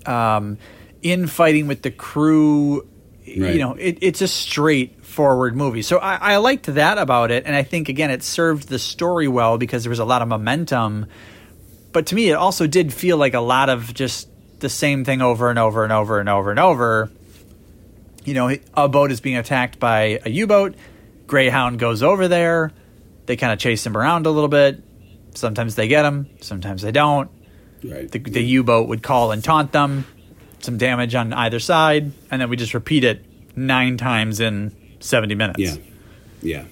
um, 0.06 0.58
infighting 1.02 1.66
with 1.66 1.82
the 1.82 1.90
crew. 1.90 2.86
Right. 3.26 3.54
You 3.54 3.58
know, 3.58 3.74
it, 3.74 3.98
it's 4.00 4.22
a 4.22 4.28
straightforward 4.28 5.56
movie. 5.56 5.82
So 5.82 5.98
I, 5.98 6.34
I 6.34 6.36
liked 6.38 6.66
that 6.66 6.98
about 6.98 7.30
it, 7.30 7.44
and 7.46 7.54
I 7.54 7.62
think 7.62 7.88
again 7.88 8.10
it 8.10 8.22
served 8.22 8.68
the 8.68 8.78
story 8.78 9.28
well 9.28 9.58
because 9.58 9.84
there 9.84 9.90
was 9.90 9.98
a 9.98 10.04
lot 10.04 10.22
of 10.22 10.28
momentum. 10.28 11.06
But 11.92 12.06
to 12.06 12.14
me, 12.14 12.30
it 12.30 12.34
also 12.34 12.66
did 12.66 12.92
feel 12.92 13.16
like 13.16 13.34
a 13.34 13.40
lot 13.40 13.68
of 13.68 13.92
just 13.94 14.28
the 14.60 14.68
same 14.68 15.04
thing 15.04 15.22
over 15.22 15.50
and 15.50 15.58
over 15.58 15.84
and 15.84 15.92
over 15.92 16.20
and 16.20 16.28
over 16.28 16.50
and 16.50 16.60
over 16.60 17.10
you 18.24 18.34
know, 18.34 18.56
a 18.74 18.88
boat 18.88 19.10
is 19.10 19.20
being 19.20 19.36
attacked 19.36 19.78
by 19.78 20.20
a 20.24 20.30
U 20.30 20.46
boat. 20.46 20.74
Greyhound 21.26 21.78
goes 21.78 22.02
over 22.02 22.28
there. 22.28 22.72
They 23.26 23.36
kind 23.36 23.52
of 23.52 23.58
chase 23.58 23.84
him 23.86 23.96
around 23.96 24.26
a 24.26 24.30
little 24.30 24.48
bit. 24.48 24.82
Sometimes 25.34 25.76
they 25.76 25.88
get 25.88 26.04
him, 26.04 26.28
sometimes 26.40 26.82
they 26.82 26.92
don't. 26.92 27.30
right. 27.84 28.10
The, 28.10 28.18
the 28.18 28.42
U 28.42 28.64
boat 28.64 28.88
would 28.88 29.02
call 29.02 29.30
and 29.32 29.42
taunt 29.42 29.72
them. 29.72 30.04
Some 30.60 30.76
damage 30.78 31.14
on 31.14 31.32
either 31.32 31.58
side, 31.58 32.12
and 32.30 32.40
then 32.40 32.48
we 32.50 32.56
just 32.56 32.74
repeat 32.74 33.02
it 33.04 33.24
nine 33.56 33.96
times 33.96 34.40
in 34.40 34.74
70 35.00 35.34
minutes. 35.34 35.58
Yeah. 35.58 35.76
Yeah. 36.42 36.64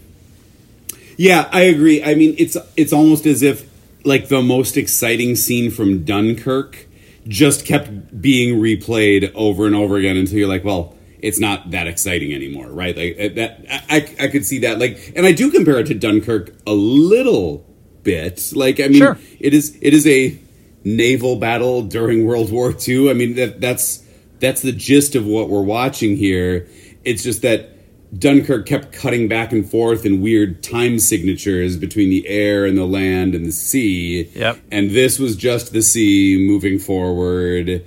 Yeah, 1.17 1.49
I 1.51 1.63
agree. 1.63 2.03
I 2.05 2.15
mean, 2.15 2.35
it's 2.39 2.57
it's 2.77 2.93
almost 2.93 3.27
as 3.27 3.43
if 3.43 3.69
like 4.05 4.29
the 4.29 4.41
most 4.43 4.77
exciting 4.77 5.35
scene 5.37 5.71
from 5.71 6.05
Dunkirk 6.05 6.87
just 7.27 7.67
kept 7.67 8.21
being 8.23 8.61
replayed 8.61 9.33
over 9.35 9.67
and 9.67 9.75
over 9.75 9.97
again 9.97 10.17
until 10.17 10.39
you're 10.39 10.49
like, 10.49 10.65
well, 10.65 10.95
it's 11.21 11.41
not 11.41 11.73
that 11.73 11.89
exciting 11.89 12.33
anymore, 12.33 12.69
right? 12.69 12.97
Like 12.97 13.17
uh, 13.19 13.35
that 13.35 13.65
I 13.91 13.97
I, 13.97 14.25
I 14.25 14.29
could 14.29 14.47
see 14.47 14.61
that 14.61 14.79
like 14.79 15.13
and 15.17 15.27
I 15.27 15.33
do 15.33 15.51
compare 15.51 15.79
it 15.81 15.87
to 15.89 15.95
Dunkirk 15.95 16.55
a 16.67 16.73
little 16.73 17.67
bit. 18.05 18.53
Like 18.55 18.79
I 18.79 18.87
mean, 18.87 18.99
Sure. 18.99 19.19
it 19.41 19.53
is 19.55 19.77
it 19.83 19.93
is 19.95 20.07
a 20.07 20.39
naval 20.85 21.37
battle 21.37 21.83
during 21.83 22.27
World 22.27 22.51
War 22.53 22.75
II. 22.87 23.11
I 23.11 23.15
mean 23.15 23.35
that 23.35 23.61
that's 23.61 24.05
that's 24.41 24.63
the 24.63 24.73
gist 24.73 25.15
of 25.15 25.27
what 25.27 25.49
we're 25.49 25.63
watching 25.63 26.17
here. 26.17 26.69
It's 27.05 27.23
just 27.23 27.43
that 27.43 27.75
Dunkirk 28.17 28.67
kept 28.67 28.93
cutting 28.93 29.29
back 29.29 29.53
and 29.53 29.69
forth 29.69 30.07
in 30.07 30.23
weird 30.23 30.63
time 30.63 30.99
signatures 30.99 31.77
between 31.77 32.09
the 32.09 32.27
air 32.27 32.65
and 32.65 32.79
the 32.79 32.87
land 32.87 33.35
and 33.35 33.45
the 33.45 33.53
sea. 33.53 34.31
Yep. 34.35 34.61
And 34.71 34.91
this 34.91 35.19
was 35.19 35.37
just 35.37 35.73
the 35.73 35.83
sea 35.83 36.37
moving 36.41 36.79
forward. 36.79 37.85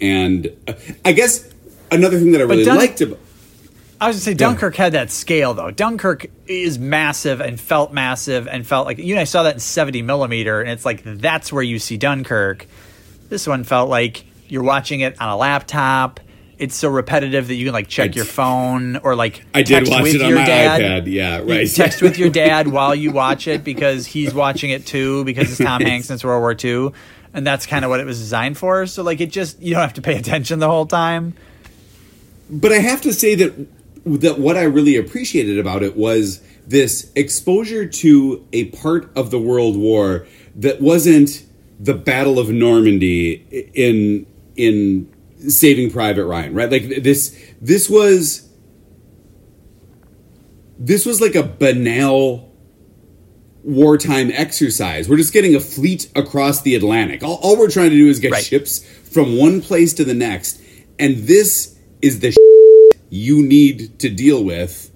And 0.00 0.50
uh, 0.66 0.72
I 1.04 1.12
guess 1.12 1.48
another 1.90 2.18
thing 2.18 2.32
that 2.32 2.40
I 2.40 2.44
really 2.44 2.64
liked 2.64 3.00
about 3.00 3.18
I 4.00 4.06
was 4.08 4.16
gonna 4.16 4.22
say 4.22 4.34
Dunkirk 4.34 4.76
had 4.76 4.92
that 4.92 5.10
scale 5.10 5.52
though. 5.52 5.70
Dunkirk 5.70 6.26
is 6.46 6.78
massive 6.78 7.40
and 7.40 7.60
felt 7.60 7.92
massive 7.92 8.48
and 8.48 8.66
felt 8.66 8.86
like 8.86 8.98
you 8.98 9.14
know 9.14 9.20
I 9.20 9.24
saw 9.24 9.42
that 9.42 9.54
in 9.54 9.60
70 9.60 10.02
millimeter 10.02 10.60
and 10.60 10.70
it's 10.70 10.84
like 10.86 11.02
that's 11.04 11.52
where 11.52 11.62
you 11.62 11.78
see 11.78 11.96
Dunkirk. 11.98 12.66
This 13.28 13.46
one 13.46 13.62
felt 13.64 13.90
like 13.90 14.24
you're 14.48 14.62
watching 14.62 15.00
it 15.00 15.20
on 15.20 15.28
a 15.28 15.36
laptop. 15.36 16.18
It's 16.58 16.74
so 16.74 16.88
repetitive 16.88 17.48
that 17.48 17.54
you 17.54 17.66
can 17.66 17.72
like 17.74 17.88
check 17.88 18.12
I- 18.12 18.14
your 18.14 18.24
phone 18.24 18.96
or 18.96 19.14
like 19.14 19.44
I 19.54 19.62
did 19.62 19.74
text 19.74 19.90
watch 19.92 20.02
with 20.04 20.14
it 20.16 20.22
on 20.22 20.28
your 20.30 20.38
my 20.38 20.44
dad. 20.46 20.80
iPad. 21.04 21.10
Yeah, 21.12 21.38
right. 21.44 21.68
text 21.70 22.00
with 22.02 22.18
your 22.18 22.30
dad 22.30 22.68
while 22.68 22.94
you 22.94 23.12
watch 23.12 23.48
it 23.48 23.64
because 23.64 24.06
he's 24.06 24.32
watching 24.34 24.70
it 24.70 24.86
too 24.86 25.24
because 25.24 25.50
it's 25.50 25.58
Tom 25.60 25.80
Hanks 25.86 26.10
it's 26.10 26.24
World 26.24 26.40
War 26.40 26.54
II, 26.62 26.90
and 27.34 27.46
that's 27.46 27.66
kind 27.66 27.84
of 27.84 27.90
what 27.90 28.00
it 28.00 28.06
was 28.06 28.18
designed 28.18 28.56
for. 28.58 28.86
So 28.86 29.02
like 29.02 29.20
it 29.20 29.30
just 29.30 29.60
you 29.60 29.72
don't 29.74 29.82
have 29.82 29.94
to 29.94 30.02
pay 30.02 30.16
attention 30.18 30.58
the 30.58 30.68
whole 30.68 30.86
time. 30.86 31.34
but 32.50 32.72
I 32.72 32.78
have 32.78 33.02
to 33.02 33.12
say 33.14 33.34
that 33.36 33.66
that 34.04 34.38
what 34.38 34.56
I 34.56 34.62
really 34.62 34.96
appreciated 34.96 35.58
about 35.58 35.82
it 35.82 35.96
was 35.96 36.40
this 36.66 37.10
exposure 37.14 37.86
to 37.86 38.46
a 38.52 38.66
part 38.66 39.10
of 39.16 39.30
the 39.30 39.38
World 39.38 39.76
War 39.76 40.26
that 40.56 40.80
wasn't 40.80 41.44
the 41.78 41.94
Battle 41.94 42.38
of 42.38 42.50
Normandy 42.50 43.34
in 43.74 44.26
in 44.56 45.08
Saving 45.48 45.90
Private 45.90 46.26
Ryan, 46.26 46.54
right? 46.54 46.70
Like 46.70 47.02
this 47.02 47.36
this 47.60 47.88
was 47.88 48.48
this 50.78 51.04
was 51.04 51.20
like 51.20 51.34
a 51.34 51.42
banal 51.42 52.50
wartime 53.62 54.30
exercise. 54.32 55.08
We're 55.08 55.18
just 55.18 55.32
getting 55.32 55.54
a 55.54 55.60
fleet 55.60 56.10
across 56.16 56.62
the 56.62 56.74
Atlantic. 56.74 57.22
All, 57.22 57.38
all 57.42 57.58
we're 57.58 57.70
trying 57.70 57.90
to 57.90 57.96
do 57.96 58.08
is 58.08 58.18
get 58.18 58.32
Right. 58.32 58.44
ships 58.44 58.78
from 58.78 59.36
one 59.36 59.60
place 59.60 59.92
to 59.94 60.04
the 60.04 60.14
next, 60.14 60.60
and 60.98 61.16
this 61.18 61.76
is 62.00 62.20
the 62.20 62.30
you 63.10 63.42
need 63.42 63.98
to 63.98 64.08
deal 64.08 64.42
with 64.42 64.90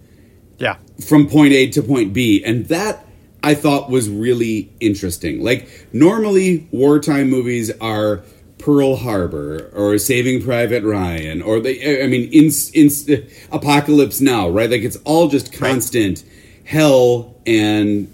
Yeah. 0.59 0.77
from 1.07 1.29
point 1.29 1.53
A 1.53 1.69
to 1.71 1.83
point 1.83 2.13
B. 2.13 2.43
And 2.45 2.67
that 2.67 3.05
I 3.43 3.55
thought 3.55 3.91
was 3.91 4.09
really 4.09 4.73
interesting. 4.81 5.43
Like, 5.43 5.69
normally 5.93 6.67
wartime 6.71 7.29
movies 7.29 7.71
are 7.81 8.23
Pearl 8.57 8.97
Harbor 8.97 9.71
or 9.75 9.99
Saving 9.99 10.43
Private 10.43 10.83
Ryan 10.85 11.43
or 11.43 11.61
they, 11.61 12.03
I 12.03 12.07
mean, 12.07 12.31
in, 12.33 12.51
in, 12.73 12.89
uh, 13.13 13.21
Apocalypse 13.55 14.23
Now, 14.23 14.49
right? 14.49 14.71
Like, 14.71 14.81
it's 14.83 14.97
all 15.05 15.29
just 15.29 15.53
constant 15.53 16.25
hell 16.65 17.35
and, 17.45 18.11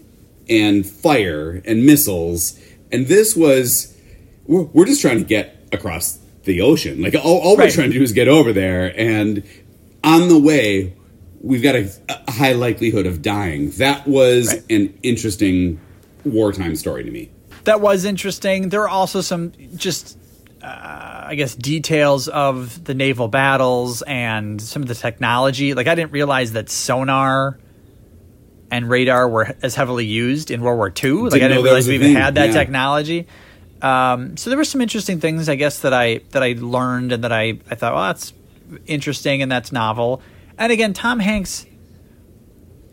and 0.48 0.84
fire 0.84 1.62
and 1.64 1.86
missiles. 1.86 2.58
And 2.90 3.06
this 3.06 3.36
was, 3.36 3.96
we're, 4.46 4.62
we're 4.62 4.86
just 4.86 5.00
trying 5.00 5.18
to 5.18 5.24
get 5.24 5.68
across 5.70 6.18
the 6.42 6.62
ocean. 6.62 7.00
Like, 7.00 7.14
all, 7.14 7.38
all 7.38 7.56
we're 7.56 7.70
trying 7.70 7.92
to 7.92 7.98
do 7.98 8.02
is 8.02 8.12
get 8.12 8.26
over 8.26 8.52
there. 8.52 8.92
And 8.98 9.44
on 10.04 10.28
the 10.28 10.38
way, 10.38 10.94
we've 11.42 11.62
got 11.62 11.74
a, 11.76 11.90
a 12.26 12.30
high 12.32 12.52
likelihood 12.52 13.06
of 13.06 13.22
dying. 13.22 13.70
That 13.72 14.06
was 14.06 14.48
Right. 14.48 14.62
an 14.70 14.98
interesting 15.02 15.80
wartime 16.24 16.76
story 16.76 17.04
to 17.04 17.10
me. 17.10 17.30
that 17.64 17.80
was 17.80 18.04
interesting. 18.06 18.70
There 18.70 18.80
were 18.80 18.88
also 18.88 19.20
some 19.20 19.52
just, 19.76 20.16
uh, 20.62 20.66
I 21.26 21.34
guess, 21.36 21.54
details 21.54 22.26
of 22.28 22.82
the 22.84 22.94
naval 22.94 23.28
battles 23.28 24.00
and 24.02 24.60
some 24.60 24.80
of 24.82 24.88
the 24.88 24.94
technology. 24.94 25.74
Like 25.74 25.86
I 25.86 25.94
didn't 25.94 26.12
realize 26.12 26.52
that 26.52 26.70
sonar 26.70 27.58
and 28.70 28.88
radar 28.88 29.28
were 29.28 29.54
as 29.62 29.74
heavily 29.74 30.06
used 30.06 30.50
in 30.50 30.62
World 30.62 30.78
War 30.78 30.88
II. 30.88 31.12
Like 31.12 31.32
Didn't 31.32 31.44
I 31.44 31.48
didn't 31.48 31.64
realize 31.64 31.88
we 31.88 31.94
even 31.96 32.06
thing. 32.08 32.16
had 32.16 32.34
that 32.36 32.46
Yeah. 32.48 32.52
technology. 32.54 33.26
Um, 33.82 34.36
so 34.36 34.48
there 34.50 34.56
were 34.56 34.64
some 34.64 34.80
interesting 34.80 35.20
things, 35.20 35.48
I 35.48 35.54
guess, 35.56 35.80
that 35.80 35.92
I 35.92 36.20
that 36.30 36.42
I 36.42 36.54
learned 36.58 37.12
and 37.12 37.24
that 37.24 37.32
I 37.32 37.58
I 37.70 37.74
thought, 37.74 37.94
well, 37.94 38.04
that's 38.04 38.32
interesting 38.86 39.42
and 39.42 39.50
that's 39.50 39.72
novel. 39.72 40.22
And 40.58 40.72
again, 40.72 40.92
Tom 40.92 41.18
Hanks. 41.20 41.66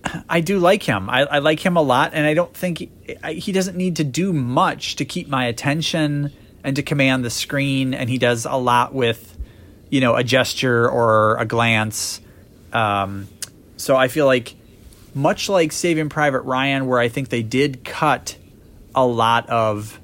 I 0.30 0.42
do 0.42 0.60
like 0.60 0.84
him. 0.84 1.10
I, 1.10 1.24
I 1.24 1.40
like 1.40 1.60
him 1.60 1.76
a 1.76 1.82
lot, 1.82 2.12
and 2.14 2.26
I 2.26 2.34
don't 2.34 2.54
think 2.56 2.78
he, 2.80 2.92
I- 3.24 3.34
he 3.34 3.52
doesn't 3.52 3.76
need 3.78 3.98
to 3.98 4.04
do 4.04 4.32
much 4.34 4.96
to 4.98 5.06
keep 5.06 5.28
my 5.28 5.46
attention 5.46 6.32
and 6.64 6.76
to 6.76 6.84
command 6.84 7.26
the 7.26 7.30
screen. 7.30 7.94
And 7.94 8.10
he 8.10 8.18
does 8.18 8.46
a 8.46 8.56
lot 8.56 8.94
with, 8.94 9.38
you 9.90 10.02
know, 10.02 10.16
a 10.16 10.24
gesture 10.24 10.90
or 10.90 11.38
a 11.38 11.46
glance. 11.46 12.22
Um, 12.74 13.28
so 13.78 13.96
I 13.96 14.08
feel 14.08 14.26
like, 14.26 14.56
much 15.14 15.50
like 15.50 15.72
Saving 15.72 16.10
Private 16.10 16.42
Ryan, 16.42 16.88
where 16.88 17.00
I 17.00 17.10
think 17.10 17.30
they 17.30 17.44
did 17.44 17.84
cut 17.84 18.38
a 18.96 19.06
lot 19.06 19.50
of. 19.50 20.00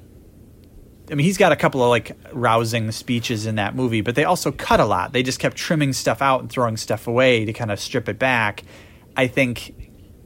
I 1.10 1.14
mean, 1.14 1.24
he's 1.24 1.36
got 1.36 1.52
a 1.52 1.56
couple 1.56 1.82
of 1.82 1.90
like 1.90 2.16
rousing 2.32 2.90
speeches 2.90 3.44
in 3.46 3.56
that 3.56 3.74
movie, 3.74 4.00
but 4.00 4.14
they 4.14 4.24
also 4.24 4.50
cut 4.50 4.80
a 4.80 4.86
lot. 4.86 5.12
They 5.12 5.22
just 5.22 5.38
kept 5.38 5.56
trimming 5.56 5.92
stuff 5.92 6.22
out 6.22 6.40
and 6.40 6.50
throwing 6.50 6.76
stuff 6.78 7.06
away 7.06 7.44
to 7.44 7.52
kind 7.52 7.70
of 7.70 7.78
strip 7.78 8.08
it 8.08 8.18
back. 8.18 8.62
I 9.16 9.26
think 9.26 9.74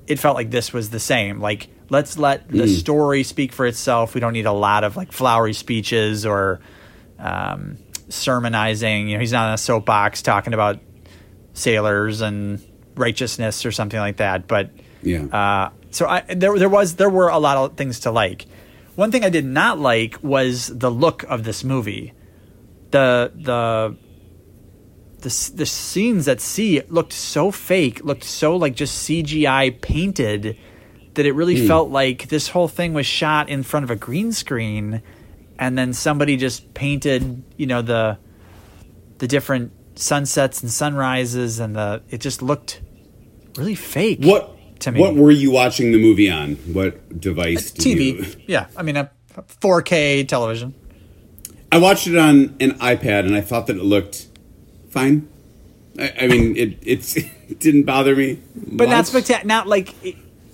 it 0.06 0.18
felt 0.18 0.36
like 0.36 0.50
this 0.50 0.72
was 0.72 0.90
the 0.90 1.00
same. 1.00 1.40
Like, 1.40 1.68
let's 1.90 2.16
let 2.16 2.48
the 2.48 2.68
story 2.68 3.22
speak 3.24 3.52
for 3.52 3.66
itself. 3.66 4.14
We 4.14 4.20
don't 4.20 4.32
need 4.32 4.46
a 4.46 4.52
lot 4.52 4.84
of 4.84 4.96
like 4.96 5.10
flowery 5.12 5.52
speeches 5.52 6.24
or 6.24 6.60
um, 7.18 7.78
sermonizing. 8.08 9.08
You 9.08 9.14
know, 9.16 9.20
he's 9.20 9.32
not 9.32 9.48
on 9.48 9.54
a 9.54 9.58
soapbox 9.58 10.22
talking 10.22 10.54
about 10.54 10.78
sailors 11.54 12.20
and 12.20 12.62
righteousness 12.94 13.66
or 13.66 13.72
something 13.72 13.98
like 13.98 14.18
that. 14.18 14.46
But 14.46 14.70
Yeah. 15.02 15.24
uh, 15.24 15.70
so 15.90 16.06
I 16.06 16.20
there 16.28 16.56
there 16.58 16.68
was 16.68 16.96
there 16.96 17.10
were 17.10 17.28
a 17.28 17.38
lot 17.38 17.56
of 17.56 17.76
things 17.76 18.00
to 18.00 18.10
like. 18.10 18.46
One 18.98 19.12
thing 19.12 19.24
I 19.24 19.28
did 19.28 19.44
not 19.44 19.78
like 19.78 20.18
was 20.24 20.76
the 20.76 20.90
look 20.90 21.22
of 21.22 21.44
this 21.44 21.62
movie. 21.62 22.14
The 22.90 23.30
the 23.32 23.96
the 25.20 25.52
the 25.54 25.66
scenes 25.66 26.26
at 26.26 26.40
sea 26.40 26.82
looked 26.88 27.12
so 27.12 27.52
fake, 27.52 28.04
looked 28.04 28.24
so 28.24 28.56
like 28.56 28.74
just 28.74 29.08
CGI 29.08 29.80
painted 29.80 30.58
that 31.14 31.24
it 31.24 31.30
really 31.30 31.60
hmm. 31.60 31.68
felt 31.68 31.90
like 31.90 32.28
this 32.28 32.48
whole 32.48 32.66
thing 32.66 32.92
was 32.92 33.06
shot 33.06 33.48
in 33.48 33.62
front 33.62 33.84
of 33.84 33.92
a 33.92 33.94
green 33.94 34.32
screen 34.32 35.00
and 35.60 35.78
then 35.78 35.92
somebody 35.92 36.36
just 36.36 36.74
painted, 36.74 37.44
you 37.56 37.66
know, 37.66 37.82
the 37.82 38.18
the 39.18 39.28
different 39.28 39.70
sunsets 39.94 40.60
and 40.60 40.72
sunrises 40.72 41.60
and 41.60 41.76
the 41.76 42.02
it 42.10 42.20
just 42.20 42.42
looked 42.42 42.82
really 43.56 43.76
fake. 43.76 44.24
What 44.24 44.57
to 44.80 44.92
me. 44.92 45.00
What 45.00 45.14
were 45.14 45.30
you 45.30 45.50
watching 45.50 45.92
the 45.92 46.00
movie 46.00 46.30
on? 46.30 46.56
What 46.72 47.20
device? 47.20 47.70
Did 47.70 47.98
TV. 47.98 48.36
You... 48.36 48.42
Yeah, 48.46 48.66
I 48.76 48.82
mean 48.82 48.96
a 48.96 49.10
4K 49.36 50.26
television. 50.26 50.74
I 51.70 51.78
watched 51.78 52.06
it 52.06 52.16
on 52.16 52.56
an 52.60 52.72
iPad, 52.78 53.26
and 53.26 53.34
I 53.34 53.40
thought 53.40 53.66
that 53.66 53.76
it 53.76 53.84
looked 53.84 54.26
fine. 54.90 55.28
I, 55.98 56.14
I 56.22 56.26
mean, 56.28 56.56
it 56.56 56.78
it's, 56.82 57.16
it 57.16 57.58
didn't 57.58 57.84
bother 57.84 58.16
me, 58.16 58.40
But 58.54 58.88
not 58.88 59.06
spectacular. 59.06 59.46
Not 59.46 59.66
like 59.66 59.94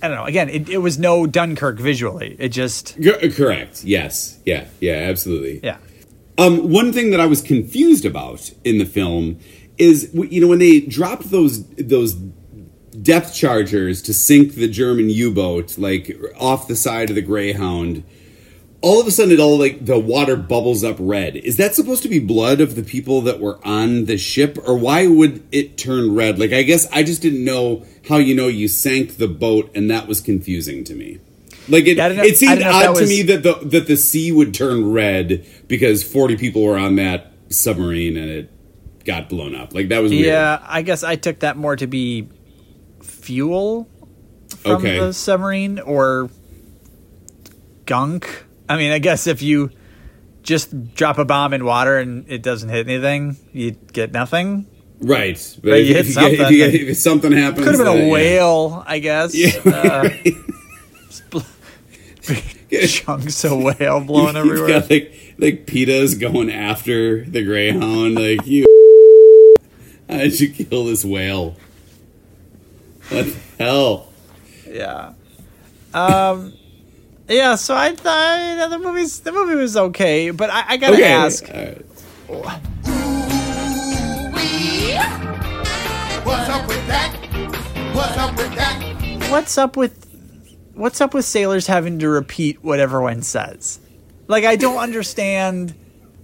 I 0.04 0.08
don't 0.08 0.18
know. 0.18 0.24
Again, 0.24 0.50
it, 0.50 0.68
it 0.68 0.78
was 0.78 0.98
no 0.98 1.26
Dunkirk 1.26 1.78
visually. 1.78 2.36
It 2.38 2.50
just 2.50 2.96
Cor- 3.02 3.30
Correct. 3.30 3.84
Yes. 3.84 4.38
Yeah. 4.44 4.66
Yeah. 4.78 4.96
Absolutely. 4.96 5.60
yeah. 5.62 5.78
Um, 6.36 6.70
one 6.70 6.92
thing 6.92 7.10
that 7.10 7.20
I 7.20 7.26
was 7.26 7.40
confused 7.40 8.04
about 8.04 8.50
in 8.64 8.78
the 8.78 8.84
film 8.84 9.38
is, 9.78 10.10
you 10.12 10.40
know, 10.40 10.48
when 10.48 10.58
they 10.58 10.80
dropped 10.80 11.30
those 11.30 11.64
those 11.76 12.14
depth 13.02 13.34
chargers 13.34 14.00
to 14.02 14.14
sink 14.14 14.54
the 14.54 14.68
German 14.68 15.10
U-boat 15.10 15.76
like 15.78 16.16
off 16.38 16.68
the 16.68 16.76
side 16.76 17.10
of 17.10 17.16
the 17.16 17.22
Greyhound, 17.22 18.04
all 18.80 19.00
of 19.00 19.06
a 19.06 19.10
sudden 19.10 19.32
it 19.32 19.40
all 19.40 19.58
like 19.58 19.84
the 19.86 19.98
water 19.98 20.36
bubbles 20.36 20.84
up 20.84 20.96
red. 20.98 21.36
Is 21.36 21.56
that 21.56 21.74
supposed 21.74 22.02
to 22.02 22.08
be 22.08 22.18
blood 22.18 22.60
of 22.60 22.74
the 22.76 22.82
people 22.82 23.20
that 23.22 23.40
were 23.40 23.58
on 23.66 24.04
the 24.04 24.18
ship, 24.18 24.58
or 24.66 24.76
why 24.76 25.06
would 25.06 25.42
it 25.52 25.78
turn 25.78 26.14
red? 26.14 26.38
Like, 26.38 26.52
I 26.52 26.62
guess 26.62 26.86
I 26.92 27.02
just 27.02 27.22
didn't 27.22 27.44
know 27.44 27.84
how 28.08 28.16
you 28.16 28.34
know 28.34 28.48
you 28.48 28.68
sank 28.68 29.16
the 29.16 29.28
boat, 29.28 29.70
and 29.74 29.90
that 29.90 30.06
was 30.06 30.20
confusing 30.20 30.84
to 30.84 30.94
me. 30.94 31.18
Like 31.66 31.86
it, 31.86 31.96
Yeah, 31.96 32.08
know- 32.08 32.22
it 32.22 32.36
seemed 32.36 32.52
I 32.52 32.54
don't 32.56 32.62
know 32.64 32.68
if 32.68 32.74
odd 32.74 32.82
that 32.82 32.94
to 32.96 33.00
was- 33.00 33.08
me 33.10 33.22
that 33.22 33.42
the 33.42 33.54
that 33.68 33.86
the 33.86 33.96
sea 33.96 34.30
would 34.32 34.52
turn 34.52 34.92
red 34.92 35.46
because 35.66 36.02
forty 36.04 36.36
people 36.36 36.62
were 36.62 36.76
on 36.76 36.96
that 36.96 37.32
submarine 37.48 38.18
and 38.18 38.28
it 38.30 38.50
got 39.06 39.30
blown 39.30 39.54
up. 39.54 39.72
Like 39.74 39.88
that 39.88 40.02
was 40.02 40.12
weird. 40.12 40.26
Yeah, 40.26 40.58
I 40.62 40.82
guess 40.82 41.02
I 41.02 41.16
took 41.16 41.38
that 41.38 41.56
more 41.56 41.74
to 41.76 41.86
be 41.86 42.28
fuel 43.24 43.88
from 44.58 44.72
Okay. 44.72 44.98
the 44.98 45.12
submarine 45.12 45.78
or 45.80 46.28
gunk. 47.86 48.44
I 48.68 48.76
mean, 48.76 48.90
I 48.92 48.98
guess 48.98 49.26
if 49.26 49.42
you 49.42 49.70
just 50.42 50.94
drop 50.94 51.18
a 51.18 51.24
bomb 51.24 51.52
in 51.54 51.64
water 51.64 51.98
and 51.98 52.24
it 52.28 52.42
doesn't 52.42 52.68
hit 52.68 52.86
anything, 52.88 53.36
you 53.52 53.72
get 53.92 54.12
nothing. 54.12 54.66
Right. 55.00 55.36
But 55.62 55.70
Right, 55.72 55.80
if, 55.82 55.88
you 55.88 55.94
hit 55.94 56.06
if 56.06 56.08
you 56.08 56.14
get- 56.14 56.32
if, 56.32 56.38
something. 56.38 56.52
you 56.56 56.70
get- 56.70 56.88
if 56.90 56.96
something 56.98 57.32
happens, 57.32 57.66
Could 57.66 57.74
have 57.76 57.84
been 57.86 57.88
uh, 57.88 57.92
a 58.00 58.06
yeah. 58.06 58.12
whale, 58.12 58.84
I 58.86 58.98
guess. 59.00 59.34
Yeah. 59.34 59.50
Uh, 59.64 60.08
chunks 62.86 63.44
of 63.44 63.62
whale 63.62 64.00
blowing 64.00 64.36
everywhere. 64.42 64.66
got 64.80 64.90
like 64.90 65.12
like 65.38 65.66
PETA's 65.66 66.14
going 66.14 66.50
after 66.50 67.24
the 67.24 67.42
Greyhound. 67.44 68.14
Like 68.14 68.46
you, 68.46 68.64
how 70.08 70.18
did 70.18 70.38
you 70.40 70.50
kill 70.50 70.86
this 70.86 71.04
whale? 71.04 71.56
What 73.10 73.26
the 73.26 73.64
hell? 73.64 74.08
Yeah. 74.66 75.12
Um. 75.92 76.52
Yeah. 77.28 77.54
So 77.56 77.74
I 77.74 77.94
thought 77.94 78.38
you 78.38 78.56
know, 78.56 78.68
the 78.70 78.78
movie's 78.78 79.20
the 79.20 79.32
movie 79.32 79.54
was 79.54 79.76
okay, 79.76 80.30
but 80.30 80.50
I, 80.50 80.64
I 80.68 80.76
gotta 80.76 80.96
Okay. 80.96 81.04
ask. 81.12 81.44
All 81.48 81.54
right. 81.54 82.60
What's 86.24 86.48
up 86.48 86.66
with 86.66 86.86
that? 86.88 87.16
What's 87.94 88.16
up 88.16 88.36
with 88.36 88.54
that? 88.54 89.30
what's 89.30 89.58
up 89.58 89.76
with 89.76 90.06
what's 90.74 91.00
up 91.00 91.14
with 91.14 91.24
sailors 91.24 91.66
having 91.66 91.98
to 92.00 92.08
repeat 92.08 92.62
what 92.64 92.80
everyone 92.80 93.22
says? 93.22 93.78
Like 94.26 94.44
I 94.44 94.56
don't 94.56 94.78
understand 94.78 95.74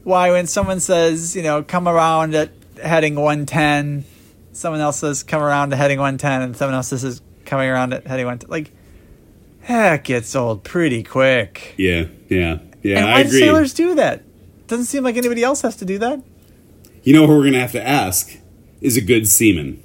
why 0.05 0.31
when 0.33 0.47
someone 0.47 0.81
says, 0.81 1.37
you 1.37 1.43
know, 1.43 1.63
come 1.63 1.87
around 1.87 2.35
at 2.35 2.51
heading 2.83 3.15
110, 3.15 4.05
someone 4.53 4.81
else 4.81 4.99
says 4.99 5.23
come 5.23 5.43
around 5.43 5.71
to 5.71 5.77
heading 5.77 5.99
110 5.99 6.43
and 6.43 6.57
someone 6.57 6.75
else 6.75 6.89
says 6.89 7.21
coming 7.45 7.69
around 7.69 7.93
at 7.95 8.07
heading 8.07 8.27
110. 8.27 8.51
Like 8.51 8.73
heck 9.63 10.05
gets 10.05 10.35
old 10.35 10.65
pretty 10.65 11.03
quick. 11.03 11.75
Yeah, 11.77 12.07
yeah, 12.29 12.59
yeah. 12.83 12.99
and 12.99 13.07
why 13.07 13.23
do 13.23 13.29
sailors 13.31 13.75
do 13.75 13.95
that? 13.97 14.23
Doesn't 14.67 14.87
seem 14.87 15.03
like 15.05 15.17
anybody 15.17 15.43
else 15.43 15.63
has 15.63 15.77
to 15.77 15.85
do 15.85 15.99
that. 15.99 16.23
You 17.03 17.15
know 17.15 17.27
who 17.27 17.39
we're 17.39 17.45
gonna 17.45 17.61
have 17.61 17.73
to 17.73 17.87
ask 17.87 18.37
is 18.81 18.97
a 18.97 19.01
good 19.01 19.27
seaman. 19.27 19.83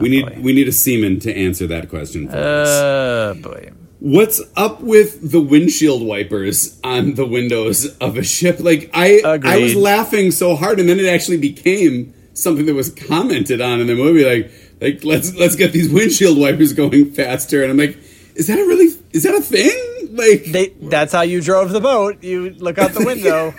we 0.00 0.08
need 0.08 0.24
Oh, 0.26 0.30
boy. 0.30 0.40
we 0.40 0.52
need 0.52 0.68
a 0.68 0.72
seaman 0.72 1.20
to 1.20 1.34
answer 1.34 1.66
that 1.68 1.88
question 1.88 2.28
for 2.28 2.36
us. 2.36 2.68
Uh 2.68 3.34
boy. 3.40 3.70
What's 4.00 4.40
up 4.56 4.80
with 4.80 5.30
the 5.30 5.40
windshield 5.40 6.02
wipers 6.04 6.76
on 6.82 7.14
the 7.14 7.24
windows 7.24 7.86
of 7.98 8.16
a 8.16 8.24
ship? 8.24 8.58
Like 8.58 8.90
I 8.92 9.20
I 9.24 9.58
was 9.58 9.76
laughing 9.76 10.32
so 10.32 10.56
hard 10.56 10.80
and 10.80 10.88
then 10.88 10.98
it 10.98 11.06
actually 11.06 11.36
became 11.38 12.12
something 12.34 12.66
that 12.66 12.74
was 12.74 12.90
commented 12.90 13.60
on 13.60 13.80
in 13.80 13.86
the 13.86 13.94
movie 13.94 14.24
like 14.24 14.50
like 14.80 15.04
let's 15.04 15.34
let's 15.36 15.54
get 15.56 15.72
these 15.72 15.88
windshield 15.92 16.38
wipers 16.38 16.72
going 16.72 17.12
faster 17.12 17.62
and 17.62 17.70
I'm 17.70 17.76
like 17.76 17.98
is 18.34 18.46
that 18.46 18.58
a 18.58 18.64
really 18.66 18.94
is 19.12 19.24
that 19.24 19.34
a 19.34 19.40
thing? 19.42 20.16
Like 20.16 20.44
They 20.46 20.68
that's 20.80 21.12
how 21.12 21.22
you 21.22 21.40
drove 21.42 21.70
the 21.70 21.80
boat. 21.80 22.22
You 22.22 22.50
look 22.50 22.78
out 22.78 22.92
the 22.92 23.04
window. 23.04 23.54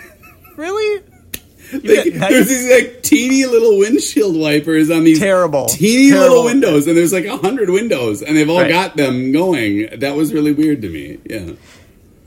really? 0.56 1.02
Like, 1.72 1.82
get- 1.82 2.14
there's 2.20 2.48
these 2.48 2.70
like 2.70 3.02
teeny 3.02 3.44
little 3.46 3.78
windshield 3.78 4.36
wipers 4.36 4.90
on 4.90 5.02
these 5.04 5.18
Terrible. 5.18 5.66
teeny 5.66 6.10
Terrible. 6.10 6.28
little 6.28 6.44
windows, 6.44 6.86
and 6.86 6.96
there's 6.96 7.12
like 7.12 7.24
a 7.24 7.36
hundred 7.38 7.70
windows, 7.70 8.22
and 8.22 8.36
they've 8.36 8.48
all 8.50 8.60
Right. 8.60 8.68
got 8.68 8.96
them 8.96 9.32
going. 9.32 9.88
That 9.98 10.14
was 10.14 10.32
really 10.34 10.52
weird 10.52 10.82
to 10.82 10.88
me. 10.88 11.18
Yeah, 11.28 11.52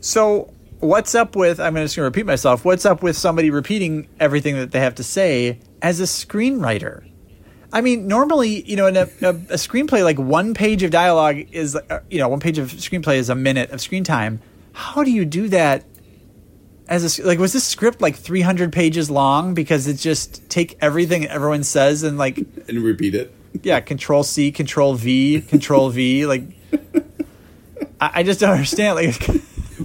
So, 0.01 0.51
what's 0.79 1.15
up 1.15 1.35
with? 1.35 1.59
I'm 1.59 1.75
just 1.75 1.95
going 1.95 2.03
to 2.03 2.09
repeat 2.09 2.25
myself. 2.25 2.65
What's 2.65 2.85
up 2.85 3.01
with 3.01 3.17
somebody 3.17 3.49
repeating 3.49 4.07
everything 4.19 4.55
that 4.55 4.71
they 4.71 4.79
have 4.79 4.95
to 4.95 5.03
say 5.03 5.59
as 5.81 5.99
a 5.99 6.03
screenwriter? 6.03 7.09
I 7.71 7.81
mean, 7.81 8.07
normally, 8.07 8.63
you 8.63 8.75
know, 8.75 8.87
in 8.87 8.95
a, 8.95 9.01
a, 9.21 9.29
a 9.29 9.57
screenplay, 9.57 10.03
like 10.03 10.17
one 10.17 10.53
page 10.53 10.83
of 10.83 10.91
dialogue 10.91 11.37
is, 11.51 11.75
uh, 11.75 11.99
you 12.09 12.19
know, 12.19 12.29
one 12.29 12.39
page 12.39 12.57
of 12.57 12.71
screenplay 12.71 13.17
is 13.17 13.29
a 13.29 13.35
minute 13.35 13.71
of 13.71 13.81
screen 13.81 14.03
time. 14.03 14.41
How 14.71 15.03
do 15.03 15.11
you 15.11 15.25
do 15.25 15.49
that? 15.49 15.83
As 16.87 17.19
a, 17.19 17.23
like, 17.25 17.39
was 17.39 17.51
this 17.51 17.65
script 17.65 17.99
like 17.99 18.15
300 18.15 18.71
pages 18.71 19.11
long? 19.11 19.53
Because 19.53 19.87
it 19.87 19.95
just 19.95 20.49
take 20.49 20.77
everything 20.79 21.25
everyone 21.25 21.63
says 21.63 22.03
and 22.03 22.17
like 22.17 22.37
and 22.37 22.81
repeat 22.81 23.13
it. 23.13 23.33
yeah, 23.61 23.81
control 23.81 24.23
C, 24.23 24.53
control 24.53 24.93
V, 24.93 25.41
control 25.41 25.89
V. 25.89 26.25
Like, 26.25 26.43
I, 27.99 28.11
I 28.15 28.23
just 28.23 28.39
don't 28.39 28.51
understand. 28.51 28.95
Like, 28.95 29.15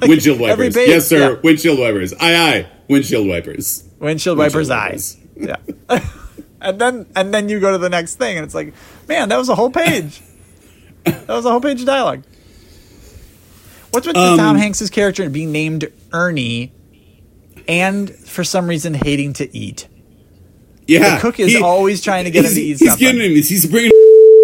like, 0.03 0.09
windshield 0.11 0.41
wipers, 0.41 0.77
yes, 0.77 1.09
sir. 1.09 1.33
yeah. 1.35 1.41
Windshield 1.43 1.79
wipers, 1.79 2.13
aye, 2.15 2.37
aye. 2.37 2.67
Windshield 2.89 3.27
wipers. 3.27 3.85
Windshield 3.99 4.37
wipers, 4.39 4.69
eyes. 4.71 5.17
Yeah. 5.37 5.57
and 6.61 6.79
then 6.81 7.07
and 7.17 7.33
then 7.33 7.49
you 7.49 7.59
go 7.61 7.73
to 7.73 7.79
the 7.79 7.89
next 7.89 8.17
thing, 8.17 8.37
and 8.37 8.45
it's 8.45 8.55
like, 8.55 8.75
man, 9.09 9.29
that 9.31 9.37
was 9.39 9.49
a 9.49 9.55
whole 9.55 9.71
page. 9.71 10.21
that 11.05 11.29
was 11.29 11.45
a 11.47 11.51
whole 11.51 11.61
page 11.61 11.81
of 11.81 11.87
dialogue. 11.87 12.25
What's 13.91 14.07
with 14.07 14.17
Um, 14.17 14.39
Tom 14.39 14.57
Hanks's 14.57 14.91
character 14.91 15.29
being 15.29 15.53
named 15.53 15.91
Ernie, 16.13 16.73
and 17.69 18.11
for 18.11 18.43
some 18.45 18.67
reason 18.67 18.95
hating 18.95 19.35
to 19.35 19.57
eat? 19.57 19.87
Yeah, 20.87 21.15
The 21.17 21.21
cook 21.21 21.39
is 21.39 21.61
always 21.61 22.03
trying 22.03 22.25
to 22.25 22.31
get 22.31 22.45
him 22.45 22.53
to 22.55 22.61
eat 22.61 22.79
He's 22.79 22.89
something. 22.89 22.99
getting 23.07 23.21
him. 23.21 23.31
He's 23.37 23.67
bringing 23.67 23.91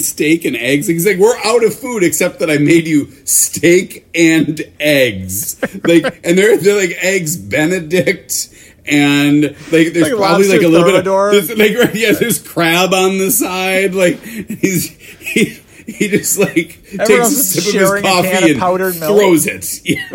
steak 0.00 0.44
and 0.44 0.56
eggs. 0.56 0.86
He's 0.86 1.06
like, 1.06 1.18
"We're 1.18 1.36
out 1.44 1.64
of 1.64 1.74
food, 1.74 2.02
except 2.02 2.38
that 2.40 2.50
I 2.50 2.58
made 2.58 2.86
you 2.86 3.10
steak 3.24 4.08
and 4.14 4.60
eggs." 4.80 5.60
Like, 5.84 6.20
and 6.24 6.36
they're 6.38 6.56
they're 6.58 6.76
like 6.80 6.96
eggs 7.02 7.36
Benedict. 7.36 8.54
And 8.86 9.42
like, 9.42 9.92
there's 9.92 10.08
Like 10.10 10.16
probably 10.16 10.48
like 10.48 10.62
a 10.62 10.68
little 10.68 10.86
bit 10.90 11.06
of 11.06 11.58
like 11.58 11.76
right, 11.76 11.94
yeah, 11.94 12.12
there's 12.12 12.38
crab 12.40 12.94
on 12.94 13.18
the 13.18 13.30
side. 13.30 13.94
Like 13.94 14.18
he's 14.22 14.88
he 14.90 15.60
he 15.86 16.08
just 16.08 16.38
like 16.38 16.78
Everyone 16.98 17.06
takes 17.28 17.30
a 17.30 17.44
sip 17.44 17.58
of 17.58 17.64
his 17.64 17.72
sharing 17.72 18.04
a 18.04 18.08
can 18.08 18.22
coffee 18.22 18.44
of 18.44 18.50
and 18.52 19.00
milk. 19.00 19.18
throws 19.18 19.46
it. 19.46 19.80
Yeah. 19.84 20.04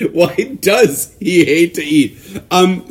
Right. 0.00 0.12
Why 0.12 0.56
does 0.60 1.14
he 1.18 1.44
hate 1.44 1.74
to 1.74 1.82
eat? 1.82 2.18
Um, 2.52 2.82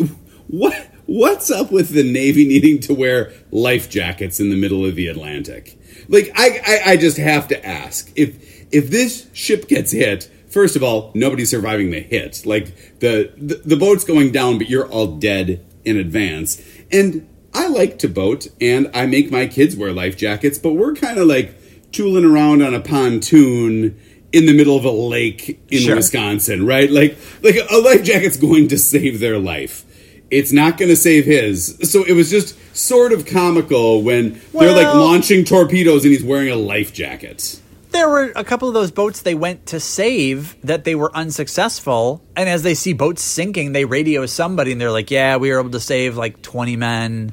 what 0.48 0.74
what's 1.08 1.50
up 1.50 1.72
with 1.72 1.90
the 1.90 2.04
Navy 2.04 2.48
needing 2.48 2.80
to 2.82 2.94
wear 2.94 3.34
life 3.52 3.90
jackets 3.90 4.40
in 4.40 4.50
the 4.50 4.56
middle 4.56 4.86
of 4.86 4.96
the 4.96 5.08
Atlantic? 5.08 5.80
Like, 6.08 6.32
I, 6.36 6.62
I, 6.66 6.92
I 6.92 6.98
just 6.98 7.18
have 7.18 7.48
to 7.50 7.66
ask 7.66 8.12
if 8.16 8.68
if 8.72 8.90
this 8.90 9.28
ship 9.34 9.68
gets 9.68 9.92
hit. 9.92 10.30
First 10.50 10.76
of 10.76 10.84
all, 10.84 11.12
nobody's 11.14 11.50
surviving 11.50 11.92
the 11.92 12.00
hit. 12.00 12.46
Like 12.46 13.00
the, 13.00 13.32
the 13.38 13.56
the 13.66 13.76
boat's 13.76 14.04
going 14.04 14.32
down, 14.32 14.58
but 14.58 14.70
you're 14.70 14.88
all 14.88 15.18
dead 15.18 15.66
in 15.84 15.98
advance. 15.98 16.62
And 16.92 17.28
I 17.54 17.68
like 17.68 18.00
to 18.00 18.08
boat, 18.08 18.48
and 18.62 18.90
I 18.94 19.06
make 19.08 19.32
my 19.32 19.48
kids 19.48 19.76
wear 19.76 19.92
life 19.92 20.16
jackets, 20.18 20.58
but 20.58 20.74
we're 20.74 20.94
kind 20.94 21.18
of 21.18 21.28
like 21.28 21.56
tooling 21.92 22.26
around 22.26 22.62
on 22.62 22.74
a 22.74 22.80
pontoon 22.80 24.00
in 24.34 24.46
the 24.46 24.54
middle 24.54 24.76
of 24.78 24.86
a 24.86 24.92
lake 24.92 25.60
in 25.70 25.80
Sure. 25.80 25.96
Wisconsin, 25.96 26.66
right? 26.66 26.90
Like 26.92 27.18
like 27.42 27.56
a 27.70 27.78
life 27.78 28.04
jacket's 28.04 28.38
going 28.38 28.68
to 28.70 28.78
save 28.78 29.20
their 29.20 29.40
life. 29.40 29.84
It's 30.30 30.52
not 30.52 30.78
going 30.78 30.90
to 30.90 30.96
save 30.96 31.26
his. 31.26 31.78
So 31.84 32.04
it 32.04 32.14
was 32.14 32.30
just 32.30 32.58
sort 32.76 33.14
of 33.14 33.26
comical 33.26 34.02
when 34.04 34.42
they're 34.54 34.76
like 34.76 34.94
launching 34.94 35.46
torpedoes 35.46 36.04
and 36.04 36.12
he's 36.12 36.24
wearing 36.24 36.50
a 36.50 36.56
life 36.56 36.94
jacket. 36.94 37.62
There 37.92 38.10
were 38.10 38.32
a 38.36 38.44
couple 38.44 38.68
of 38.68 38.74
those 38.74 38.92
boats 38.92 39.22
they 39.22 39.34
went 39.34 39.68
to 39.68 39.80
save 39.80 40.56
that 40.62 40.84
they 40.84 40.94
were 40.94 41.16
unsuccessful. 41.16 42.22
And 42.36 42.50
as 42.50 42.62
they 42.62 42.74
see 42.74 42.94
boats 42.94 43.22
sinking, 43.22 43.72
they 43.72 43.86
radio 43.86 44.26
somebody 44.26 44.72
and 44.72 44.80
they're 44.80 44.92
like, 44.92 45.10
yeah, 45.10 45.38
we 45.38 45.52
were 45.52 45.60
able 45.60 45.72
to 45.72 45.80
save 45.80 46.18
like 46.18 46.42
20 46.42 46.76
men. 46.76 47.32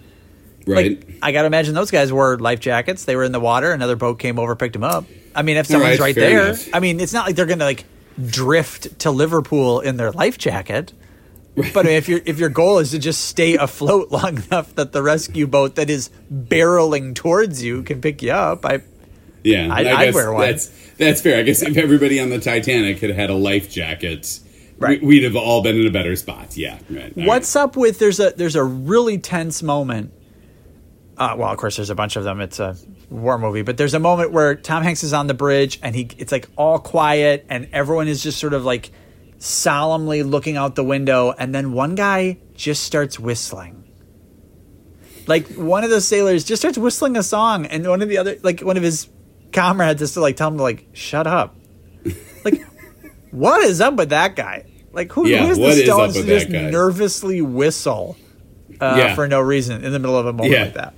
Right. 0.66 1.04
Like, 1.04 1.18
I 1.20 1.32
got 1.32 1.42
to 1.42 1.46
imagine 1.46 1.74
those 1.74 1.90
guys 1.90 2.12
wore 2.12 2.38
life 2.38 2.60
jackets. 2.60 3.04
They 3.04 3.16
were 3.16 3.24
in 3.24 3.32
the 3.32 3.40
water. 3.40 3.72
Another 3.72 3.96
boat 3.96 4.18
came 4.18 4.38
over, 4.38 4.56
picked 4.56 4.72
them 4.72 4.84
up. 4.84 5.04
I 5.34 5.42
mean, 5.42 5.56
if 5.56 5.66
someone's 5.66 5.98
right, 5.98 6.06
right, 6.06 6.14
there, 6.14 6.46
enough. 6.46 6.68
I 6.72 6.80
mean, 6.80 7.00
it's 7.00 7.12
not 7.12 7.26
like 7.26 7.36
they're 7.36 7.44
going 7.46 7.58
to 7.58 7.64
like 7.64 7.84
drift 8.24 9.00
to 9.00 9.10
Liverpool 9.10 9.80
in 9.80 9.96
their 9.96 10.12
life 10.12 10.38
jacket. 10.38 10.92
But 11.72 11.86
if 11.86 12.08
your 12.08 12.20
if 12.26 12.38
your 12.40 12.48
goal 12.48 12.78
is 12.78 12.90
to 12.90 12.98
just 12.98 13.26
stay 13.26 13.54
afloat 13.56 14.10
long 14.12 14.42
enough 14.42 14.74
that 14.74 14.92
the 14.92 15.02
rescue 15.02 15.46
boat 15.46 15.76
that 15.76 15.88
is 15.88 16.10
barreling 16.32 17.14
towards 17.14 17.62
you 17.62 17.82
can 17.82 18.00
pick 18.00 18.22
you 18.22 18.32
up, 18.32 18.64
I 18.66 18.82
yeah. 19.44 19.72
I'd- 19.72 19.88
I 19.88 20.02
I'd 20.06 20.14
wear 20.14 20.32
one. 20.32 20.42
That's 20.46 20.66
that's 20.98 21.20
fair. 21.20 21.38
I 21.38 21.42
guess 21.42 21.62
if 21.62 21.76
everybody 21.76 22.18
on 22.18 22.30
the 22.30 22.40
Titanic 22.40 22.98
had 23.00 23.10
had 23.10 23.30
a 23.30 23.34
life 23.34 23.70
jacket, 23.70 24.40
Right. 24.78 25.00
we, 25.00 25.16
would 25.20 25.24
have 25.24 25.36
all 25.36 25.62
been 25.62 25.76
in 25.80 25.86
a 25.86 25.90
better 25.90 26.16
spot. 26.16 26.56
Yeah. 26.56 26.78
Right. 26.90 27.12
What's 27.16 27.54
up 27.54 27.76
with 27.76 28.00
there's 28.00 28.18
a 28.18 28.30
there's 28.36 28.56
a 28.56 28.64
really 28.64 29.18
tense 29.18 29.62
moment. 29.62 30.12
Uh, 31.16 31.36
well, 31.38 31.48
of 31.52 31.56
course, 31.58 31.76
there's 31.76 31.90
a 31.90 31.94
bunch 31.94 32.16
of 32.16 32.24
them. 32.24 32.40
It's 32.40 32.58
a 32.58 32.76
war 33.08 33.38
movie, 33.38 33.62
but 33.62 33.76
there's 33.76 33.94
a 33.94 34.00
moment 34.00 34.32
where 34.32 34.56
Tom 34.56 34.82
Hanks 34.82 35.04
is 35.04 35.12
on 35.12 35.28
the 35.28 35.34
bridge 35.34 35.78
and 35.82 35.94
he 35.94 36.08
it's 36.18 36.32
like 36.32 36.48
all 36.56 36.80
quiet 36.80 37.46
and 37.48 37.68
everyone 37.72 38.08
is 38.08 38.20
just 38.20 38.38
sort 38.40 38.52
of 38.54 38.64
like 38.64 38.90
solemnly 39.44 40.22
looking 40.22 40.56
out 40.56 40.74
the 40.74 40.84
window, 40.84 41.32
and 41.38 41.54
then 41.54 41.72
one 41.72 41.94
guy 41.94 42.38
just 42.54 42.82
starts 42.82 43.18
whistling. 43.20 43.80
Like 45.26 45.48
one 45.54 45.84
of 45.84 45.90
the 45.90 46.00
sailors 46.00 46.44
just 46.44 46.60
starts 46.62 46.76
whistling 46.78 47.16
a 47.16 47.22
song, 47.22 47.66
and 47.66 47.86
one 47.88 48.02
of 48.02 48.08
the 48.08 48.18
other 48.18 48.36
like 48.42 48.60
one 48.60 48.76
of 48.76 48.82
his 48.82 49.08
comrades 49.52 50.02
is 50.02 50.12
to 50.14 50.20
like 50.20 50.36
tell 50.36 50.48
him 50.48 50.56
to 50.58 50.62
like 50.62 50.86
shut 50.92 51.26
up. 51.26 51.56
Like, 52.44 52.60
what 53.30 53.64
is 53.64 53.80
up 53.80 53.94
with 53.94 54.10
that 54.10 54.36
guy? 54.36 54.66
Like, 54.92 55.10
who, 55.12 55.26
Yeah, 55.26 55.46
who 55.46 55.52
is 55.52 55.58
the 55.58 55.84
Stones 55.86 56.12
to 56.14 56.22
that 56.22 56.28
just 56.28 56.52
guy? 56.52 56.68
nervously 56.70 57.40
whistle 57.40 58.16
uh, 58.80 58.94
Yeah. 58.98 59.14
for 59.14 59.26
no 59.26 59.40
reason 59.40 59.82
in 59.82 59.92
the 59.92 59.98
middle 59.98 60.18
of 60.18 60.26
a 60.26 60.32
moment 60.34 60.52
Yeah. 60.52 60.64
like 60.64 60.74
that? 60.74 60.94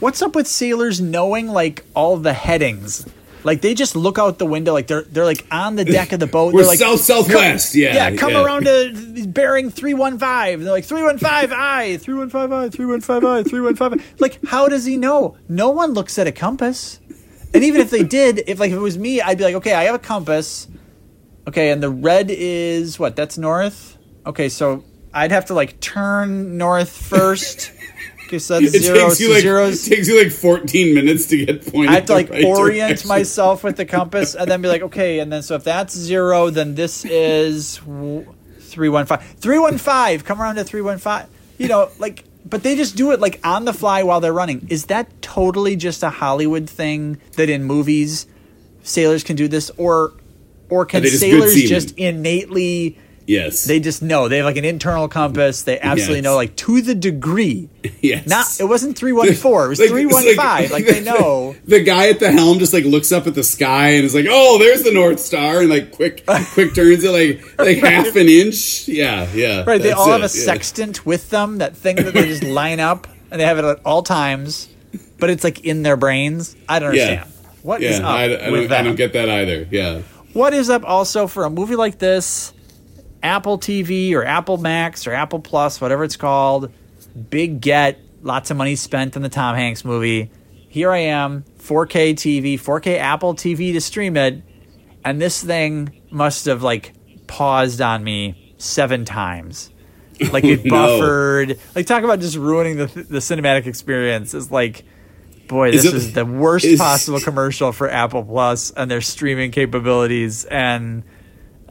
What's 0.00 0.20
up 0.22 0.34
with 0.34 0.48
sailors 0.48 1.00
knowing 1.00 1.46
like 1.48 1.84
all 1.94 2.16
the 2.16 2.32
headings? 2.32 3.06
Like 3.44 3.60
they 3.60 3.74
just 3.74 3.96
look 3.96 4.18
out 4.18 4.38
the 4.38 4.46
window, 4.46 4.72
like 4.72 4.86
they're 4.86 5.02
they're 5.02 5.24
like 5.24 5.46
on 5.50 5.76
the 5.76 5.84
deck 5.84 6.12
of 6.12 6.20
the 6.20 6.26
boat. 6.26 6.52
We're 6.54 6.60
they're 6.60 6.68
like 6.68 6.78
south 6.78 7.00
southwest. 7.00 7.74
Yeah. 7.74 7.94
yeah, 7.94 8.16
come 8.16 8.32
yeah. 8.32 8.44
around 8.44 8.64
to 8.64 9.26
bearing 9.28 9.70
315. 9.70 10.64
They're 10.64 10.72
like, 10.72 10.84
315 10.84 11.58
I, 11.58 11.96
315 11.96 12.52
I, 12.52 12.68
315 12.68 13.28
I, 13.28 13.42
315 13.42 14.00
I. 14.00 14.04
Like, 14.18 14.44
how 14.46 14.68
does 14.68 14.84
he 14.84 14.96
know? 14.96 15.36
No 15.48 15.70
one 15.70 15.92
looks 15.92 16.18
at 16.18 16.26
a 16.26 16.32
compass. 16.32 17.00
And 17.54 17.64
even 17.64 17.80
if 17.80 17.90
they 17.90 18.02
did, 18.02 18.44
if 18.46 18.58
like 18.58 18.70
if 18.70 18.76
it 18.76 18.80
was 18.80 18.96
me, 18.96 19.20
I'd 19.20 19.38
be 19.38 19.44
like, 19.44 19.56
okay, 19.56 19.74
I 19.74 19.84
have 19.84 19.94
a 19.94 19.98
compass. 19.98 20.68
Okay, 21.46 21.70
and 21.70 21.82
the 21.82 21.90
red 21.90 22.30
is 22.30 22.98
what? 22.98 23.16
That's 23.16 23.36
north? 23.36 23.98
Okay, 24.24 24.48
so 24.48 24.84
I'd 25.12 25.32
have 25.32 25.46
to 25.46 25.54
like 25.54 25.80
turn 25.80 26.56
north 26.56 26.90
first. 26.90 27.72
It 28.38 28.82
zero 28.82 29.08
takes 29.08 29.20
you 29.20 29.32
like 29.32 29.42
zeros. 29.42 29.86
it 29.86 29.96
takes 29.96 30.08
you 30.08 30.22
like 30.22 30.32
14 30.32 30.94
minutes 30.94 31.26
to 31.26 31.44
get 31.44 31.66
pointed. 31.66 31.90
I 31.90 31.94
have 31.94 32.06
to 32.06 32.12
like 32.12 32.30
right 32.30 32.44
orient 32.44 32.88
direction. 32.88 33.08
myself 33.08 33.64
with 33.64 33.76
the 33.76 33.84
compass 33.84 34.34
and 34.34 34.50
then 34.50 34.62
be 34.62 34.68
like, 34.68 34.82
okay, 34.82 35.18
and 35.18 35.32
then 35.32 35.42
so 35.42 35.54
if 35.54 35.64
that's 35.64 35.96
zero, 35.96 36.50
then 36.50 36.74
this 36.74 37.04
is 37.04 37.80
three 38.58 38.88
one 38.88 39.06
five. 39.06 39.22
Three 39.22 39.58
one 39.58 39.78
five. 39.78 40.24
Come 40.24 40.40
around 40.40 40.56
to 40.56 40.64
three 40.64 40.82
one 40.82 40.98
five. 40.98 41.28
You 41.58 41.68
know, 41.68 41.90
like, 41.98 42.24
but 42.44 42.62
they 42.62 42.74
just 42.76 42.96
do 42.96 43.12
it 43.12 43.20
like 43.20 43.40
on 43.44 43.64
the 43.64 43.72
fly 43.72 44.02
while 44.02 44.20
they're 44.20 44.32
running. 44.32 44.66
Is 44.68 44.86
that 44.86 45.22
totally 45.22 45.76
just 45.76 46.02
a 46.02 46.10
Hollywood 46.10 46.68
thing 46.68 47.20
that 47.36 47.48
in 47.48 47.64
movies 47.64 48.26
sailors 48.82 49.22
can 49.22 49.36
do 49.36 49.48
this, 49.48 49.70
or 49.76 50.12
or 50.68 50.86
can 50.86 51.06
sailors 51.06 51.54
just 51.54 51.96
innately? 51.98 52.98
Yes. 53.32 53.64
They 53.64 53.80
just 53.80 54.02
know 54.02 54.28
they 54.28 54.36
have 54.38 54.46
like 54.46 54.56
an 54.56 54.64
internal 54.64 55.08
compass. 55.08 55.62
They 55.62 55.80
absolutely 55.80 56.18
Yes. 56.18 56.24
know, 56.24 56.34
like 56.36 56.54
to 56.56 56.82
the 56.82 56.94
degree. 56.94 57.68
yes. 58.00 58.26
Not 58.26 58.46
it 58.60 58.64
wasn't 58.64 58.96
three 58.96 59.12
one 59.12 59.32
four. 59.34 59.66
It 59.66 59.68
was 59.70 59.80
Like- 59.80 59.88
three 59.88 60.04
it's. 60.06 60.70
Like 60.70 60.86
they 60.92 61.00
know. 61.02 61.54
The 61.66 61.80
guy 61.82 62.08
at 62.08 62.20
the 62.20 62.30
helm 62.30 62.58
just 62.58 62.72
like 62.72 62.84
looks 62.84 63.12
up 63.12 63.26
at 63.26 63.34
the 63.34 63.42
sky 63.44 63.90
and 63.90 64.04
is 64.04 64.14
like, 64.14 64.26
"Oh, 64.28 64.58
there's 64.58 64.82
the 64.82 64.92
North 64.92 65.20
Star," 65.20 65.60
and 65.60 65.70
like 65.70 65.92
quick, 65.92 66.24
quick 66.52 66.74
turns 66.74 67.02
it 67.04 67.10
like 67.10 67.58
like 67.58 67.78
half 67.78 68.14
an 68.16 68.28
inch. 68.28 68.88
Yeah, 68.88 69.26
yeah. 69.32 69.64
Right, 69.66 69.80
they 69.80 69.92
all 69.92 70.08
have 70.10 70.20
a 70.20 70.24
yeah. 70.24 70.26
sextant 70.28 71.06
with 71.06 71.30
them, 71.30 71.58
that 71.58 71.76
thing 71.76 71.96
that 71.96 72.12
they 72.14 72.26
just 72.26 72.44
line 72.44 72.80
up 72.80 73.06
and 73.30 73.40
they 73.40 73.44
have 73.46 73.58
it 73.58 73.64
at 73.64 73.80
all 73.84 74.02
times, 74.02 74.68
but 75.18 75.30
it's 75.30 75.44
like 75.44 75.60
in 75.64 75.82
their 75.82 75.96
brains. 75.96 76.54
I 76.68 76.78
don't 76.78 76.94
Yeah. 76.94 77.02
understand. 77.02 77.32
What 77.62 77.82
is 77.82 77.98
Yeah, 77.98 78.06
up 78.08 78.14
I, 78.14 78.34
I, 78.34 78.50
with 78.50 78.68
that? 78.70 78.80
I 78.80 78.82
don't 78.82 78.96
get 78.96 79.12
that 79.14 79.28
either. 79.30 79.66
Yeah, 79.70 80.02
what 80.34 80.52
is 80.52 80.68
up 80.68 80.82
also 80.84 81.26
for 81.26 81.44
a 81.44 81.50
movie 81.50 81.76
like 81.76 81.98
this? 81.98 82.52
Apple 83.22 83.58
TV 83.58 84.12
or 84.14 84.24
Apple 84.24 84.56
Max 84.58 85.06
or 85.06 85.12
Apple 85.12 85.40
Plus, 85.40 85.80
whatever 85.80 86.04
it's 86.04 86.16
called, 86.16 86.72
big 87.30 87.60
get, 87.60 87.98
lots 88.22 88.50
of 88.50 88.56
money 88.56 88.76
spent 88.76 89.16
on 89.16 89.22
the 89.22 89.28
Tom 89.28 89.54
Hanks 89.54 89.84
movie. 89.84 90.30
Here 90.68 90.90
I 90.90 90.98
am, 90.98 91.44
4K 91.58 92.14
TV, 92.14 92.54
4K 92.54 92.98
Apple 92.98 93.34
TV 93.34 93.72
to 93.74 93.80
stream 93.80 94.16
it, 94.16 94.42
and 95.04 95.20
this 95.20 95.42
thing 95.42 96.00
must 96.10 96.46
have 96.46 96.62
like 96.62 96.92
paused 97.26 97.80
on 97.80 98.02
me 98.02 98.54
seven 98.58 99.04
times. 99.04 99.70
Like 100.32 100.44
it 100.44 100.64
No. 100.64 100.70
buffered. 100.70 101.58
Like 101.74 101.86
talk 101.86 102.04
about 102.04 102.20
just 102.20 102.36
ruining 102.36 102.76
the 102.76 102.86
the 102.86 103.18
cinematic 103.18 103.66
experience. 103.66 104.34
Is 104.34 104.50
like, 104.50 104.84
boy, 105.48 105.70
Is 105.70 105.82
this 105.82 105.92
it- 105.92 105.96
is 105.96 106.12
the 106.12 106.24
worst 106.24 106.64
is- 106.64 106.78
possible 106.78 107.20
commercial 107.20 107.72
for 107.72 107.90
Apple 107.90 108.22
Plus 108.24 108.70
and 108.70 108.90
their 108.90 109.00
streaming 109.00 109.50
capabilities. 109.50 110.44
And 110.44 111.02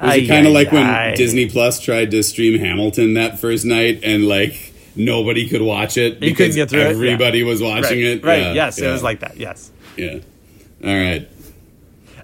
was 0.02 0.18
it 0.18 0.28
kind 0.28 0.48
of 0.48 0.54
like 0.54 0.72
when 0.72 0.86
Ay-yi-yi. 0.86 1.16
Disney 1.16 1.50
Plus 1.50 1.80
tried 1.80 2.12
to 2.12 2.24
stream 2.24 2.60
Hamilton 2.60 3.14
that 3.16 3.40
first 3.40 3.66
night 3.66 4.02
and 4.04 4.28
like 4.28 4.74
nobody 4.96 5.48
could 5.48 5.62
watch 5.62 5.98
it 5.98 6.20
because 6.20 6.56
through 6.56 6.64
it? 6.64 6.74
everybody 6.74 7.44
was 7.44 7.62
watching 7.62 8.00
right, 8.00 8.18
it? 8.18 8.24
Right. 8.24 8.42
Yeah, 8.42 8.54
yes, 8.54 8.80
it 8.80 8.90
was 8.90 9.04
like 9.04 9.20
that. 9.22 9.38
Yes. 9.38 9.72
yeah. 9.98 10.20
All 10.84 10.90
right. 10.90 11.30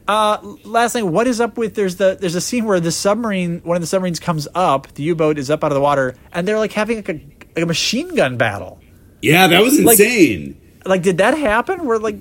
Uh, 0.08 0.56
last 0.64 0.94
thing, 0.94 1.12
what 1.12 1.28
is 1.28 1.42
up 1.42 1.58
with 1.58 1.76
there's 1.76 1.98
the 1.98 2.18
there's 2.20 2.36
a 2.36 2.42
scene 2.42 2.66
where 2.66 2.80
the 2.80 2.92
submarine 2.92 3.60
one 3.60 3.76
of 3.76 3.82
the 3.82 3.88
submarines 3.88 4.20
comes 4.20 4.48
up, 4.56 4.88
the 4.94 5.04
U 5.04 5.16
boat 5.16 5.38
is 5.38 5.50
up 5.50 5.64
out 5.64 5.72
of 5.72 5.76
the 5.76 5.82
water, 5.82 6.16
and 6.32 6.48
they're 6.48 6.60
like 6.60 6.72
having 6.72 6.98
like 6.98 7.10
a 7.10 7.22
like 7.56 7.64
a 7.64 7.66
machine 7.66 8.16
gun 8.16 8.38
battle. 8.38 8.80
Yeah, 9.22 9.48
that 9.48 9.62
was 9.62 9.78
insane. 9.80 10.62
Like, 10.86 11.02
did 11.02 11.18
that 11.18 11.38
happen? 11.38 11.86
Where 11.86 12.00
like 12.00 12.16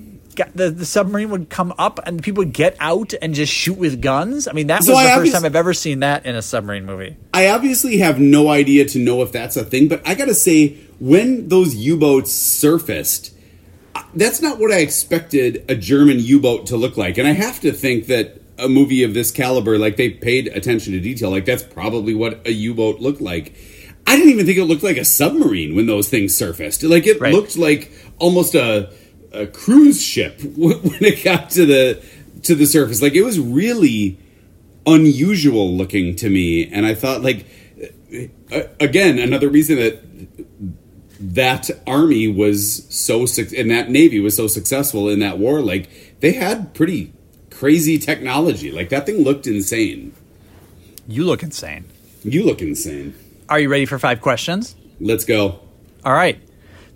the 0.55 0.69
the 0.69 0.85
submarine 0.85 1.29
would 1.29 1.49
come 1.49 1.73
up 1.77 1.99
and 2.05 2.21
people 2.23 2.41
would 2.41 2.53
get 2.53 2.75
out 2.79 3.13
and 3.21 3.33
just 3.33 3.51
shoot 3.51 3.77
with 3.77 4.01
guns? 4.01 4.47
I 4.47 4.53
mean, 4.53 4.67
that 4.67 4.83
So 4.83 4.93
was 4.93 5.05
I 5.05 5.15
the 5.15 5.21
first 5.21 5.33
time 5.33 5.45
I've 5.45 5.55
ever 5.55 5.73
seen 5.73 5.99
that 6.01 6.25
in 6.25 6.35
a 6.35 6.41
submarine 6.41 6.85
movie. 6.85 7.15
I 7.33 7.47
obviously 7.49 7.97
have 7.97 8.19
no 8.19 8.49
idea 8.49 8.85
to 8.85 8.99
know 8.99 9.21
if 9.21 9.31
that's 9.31 9.55
a 9.57 9.63
thing, 9.63 9.87
but 9.87 10.01
I 10.07 10.15
gotta 10.15 10.33
say, 10.33 10.77
when 10.99 11.47
those 11.49 11.75
U 11.75 11.97
boats 11.97 12.31
surfaced, 12.31 13.33
uh, 13.95 14.03
that's 14.15 14.41
not 14.41 14.59
what 14.59 14.71
I 14.71 14.77
expected 14.79 15.63
a 15.69 15.75
German 15.75 16.17
U 16.19 16.39
boat 16.39 16.67
to 16.67 16.77
look 16.77 16.97
like. 16.97 17.17
And 17.17 17.27
I 17.27 17.31
have 17.33 17.59
to 17.61 17.71
think 17.71 18.07
that 18.07 18.41
a 18.59 18.67
movie 18.67 19.03
of 19.03 19.13
this 19.13 19.29
caliber, 19.31 19.77
like 19.77 19.97
they 19.97 20.09
paid 20.09 20.47
attention 20.47 20.93
to 20.93 20.99
detail, 20.99 21.29
like 21.29 21.45
that's 21.45 21.61
probably 21.63 22.15
what 22.15 22.45
a 22.47 22.51
U 22.51 22.73
boat 22.73 22.99
looked 22.99 23.21
like. 23.21 23.55
I 24.07 24.15
didn't 24.15 24.31
even 24.31 24.45
think 24.45 24.57
it 24.57 24.63
looked 24.65 24.83
like 24.83 24.97
a 24.97 25.05
submarine 25.05 25.75
when 25.75 25.85
those 25.85 26.09
things 26.09 26.33
surfaced. 26.35 26.81
Like 26.81 27.05
it 27.05 27.19
Right. 27.19 27.33
looked 27.33 27.57
like 27.57 27.91
almost 28.19 28.55
a, 28.55 28.91
a 29.31 29.45
cruise 29.47 30.01
ship 30.01 30.41
when 30.55 30.79
it 31.03 31.23
got 31.23 31.49
to 31.51 31.65
the 31.65 32.03
to 32.43 32.55
the 32.55 32.65
surface. 32.65 33.01
Like 33.01 33.13
it 33.13 33.23
was 33.23 33.39
really 33.39 34.17
unusual 34.85 35.75
looking 35.75 36.15
to 36.15 36.29
me 36.29 36.65
and 36.71 36.85
i 36.85 36.93
thought 36.95 37.21
like 37.21 37.45
uh, 38.53 38.61
again 38.79 39.19
another 39.19 39.49
reason 39.49 39.75
that 39.75 40.01
that 41.19 41.69
army 41.85 42.25
was 42.29 42.85
so 42.89 43.25
and 43.57 43.69
that 43.69 43.89
navy 43.89 44.21
was 44.21 44.33
so 44.33 44.47
successful 44.47 45.09
in 45.09 45.19
that 45.19 45.37
war 45.37 45.59
like 45.59 45.89
they 46.21 46.31
had 46.31 46.73
pretty 46.73 47.11
crazy 47.49 47.97
technology 47.97 48.71
like 48.71 48.87
that 48.87 49.05
thing 49.05 49.23
looked 49.25 49.45
insane 49.45 50.13
You 51.05 51.25
look 51.25 51.43
insane. 51.43 51.83
you 52.23 52.45
look 52.45 52.61
insane 52.61 53.13
Are 53.49 53.59
you 53.59 53.67
ready 53.67 53.85
for 53.85 53.99
five 53.99 54.21
questions? 54.21 54.73
let's 55.01 55.25
go 55.25 55.59
All 56.05 56.13
right. 56.13 56.39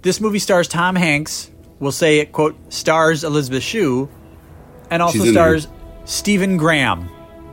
This 0.01 0.21
movie 0.21 0.39
stars 0.39 0.69
Tom 0.69 0.95
Hanks. 0.95 1.51
We'll 1.81 1.91
say 1.91 2.19
it, 2.19 2.31
quote, 2.31 2.55
stars 2.71 3.23
Elizabeth 3.25 3.63
Shue, 3.63 4.07
and 4.89 5.01
also 5.01 5.19
She's 5.23 5.31
stars 5.33 5.67
Stephen 6.05 6.55
Graham. 6.57 7.09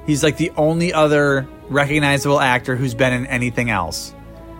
He's 0.06 0.22
like 0.22 0.36
the 0.36 0.50
only 0.56 0.92
other 0.92 1.48
recognizable 1.68 2.38
actor 2.40 2.76
who's 2.76 2.94
been 2.94 3.12
in 3.12 3.26
anything 3.26 3.68
else. 3.70 4.14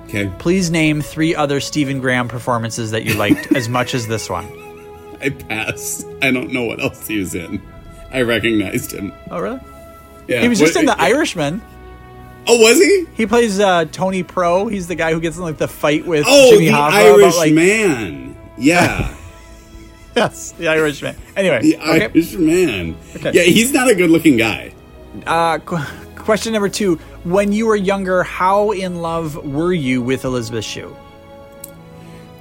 okay 0.07 0.31
Please 0.39 0.71
name 0.71 1.01
three 1.03 1.35
other 1.35 1.61
Stephen 1.61 2.01
Graham 2.01 2.29
performances 2.29 2.91
that 2.91 3.05
you 3.05 3.15
liked 3.15 3.53
as 3.57 3.69
much 3.69 3.95
as 3.95 4.07
this 4.09 4.29
one. 4.29 4.47
i 5.23 5.31
pass 5.31 6.05
i 6.23 6.31
don't 6.31 6.53
know 6.53 6.65
what 6.65 6.81
else 6.83 7.07
he 7.07 7.19
was 7.19 7.35
in 7.35 7.61
i 8.13 8.21
recognized 8.23 8.93
him 8.93 9.13
Oh, 9.31 9.41
really? 9.41 9.61
yeah 10.29 10.43
He 10.43 10.49
was 10.49 10.59
just 10.59 10.75
What- 10.75 10.81
in 10.81 10.87
The 10.87 11.01
Irishman. 11.01 11.63
Oh, 12.51 12.59
was 12.61 12.79
he? 12.79 13.05
He 13.15 13.27
plays 13.27 13.61
uh, 13.61 13.85
Tony 13.93 14.23
Pro. 14.23 14.69
He's 14.69 14.87
the 14.87 14.95
guy 14.95 15.13
who 15.13 15.21
gets 15.21 15.37
in 15.37 15.43
like 15.43 15.59
the 15.59 15.69
fight 15.69 16.07
with 16.07 16.25
Oh, 16.27 16.51
Jimmy 16.53 16.67
the 16.67 16.73
Hoffa. 16.73 16.93
Irish 16.93 17.27
about, 17.35 17.37
like, 17.37 17.53
man. 17.53 18.37
Yeah, 18.57 19.15
Yes, 20.17 20.53
the 20.53 20.69
Irishman. 20.69 21.15
Anyway, 21.37 21.61
the 21.63 21.77
okay. 21.77 22.05
Irish 22.07 22.33
man. 22.35 22.97
Okay. 23.17 23.31
Yeah, 23.35 23.43
he's 23.43 23.73
not 23.73 23.89
a 23.89 23.95
good-looking 23.95 24.37
guy. 24.37 24.73
Uh, 25.27 25.59
qu- 25.59 25.79
question 26.17 26.53
number 26.53 26.69
two: 26.69 26.97
When 27.25 27.53
you 27.53 27.67
were 27.67 27.77
younger, 27.77 28.23
how 28.25 28.73
in 28.73 28.97
love 28.97 29.37
were 29.47 29.73
you 29.73 30.03
with 30.03 30.25
Elizabeth 30.25 30.65
Shue? 30.65 30.95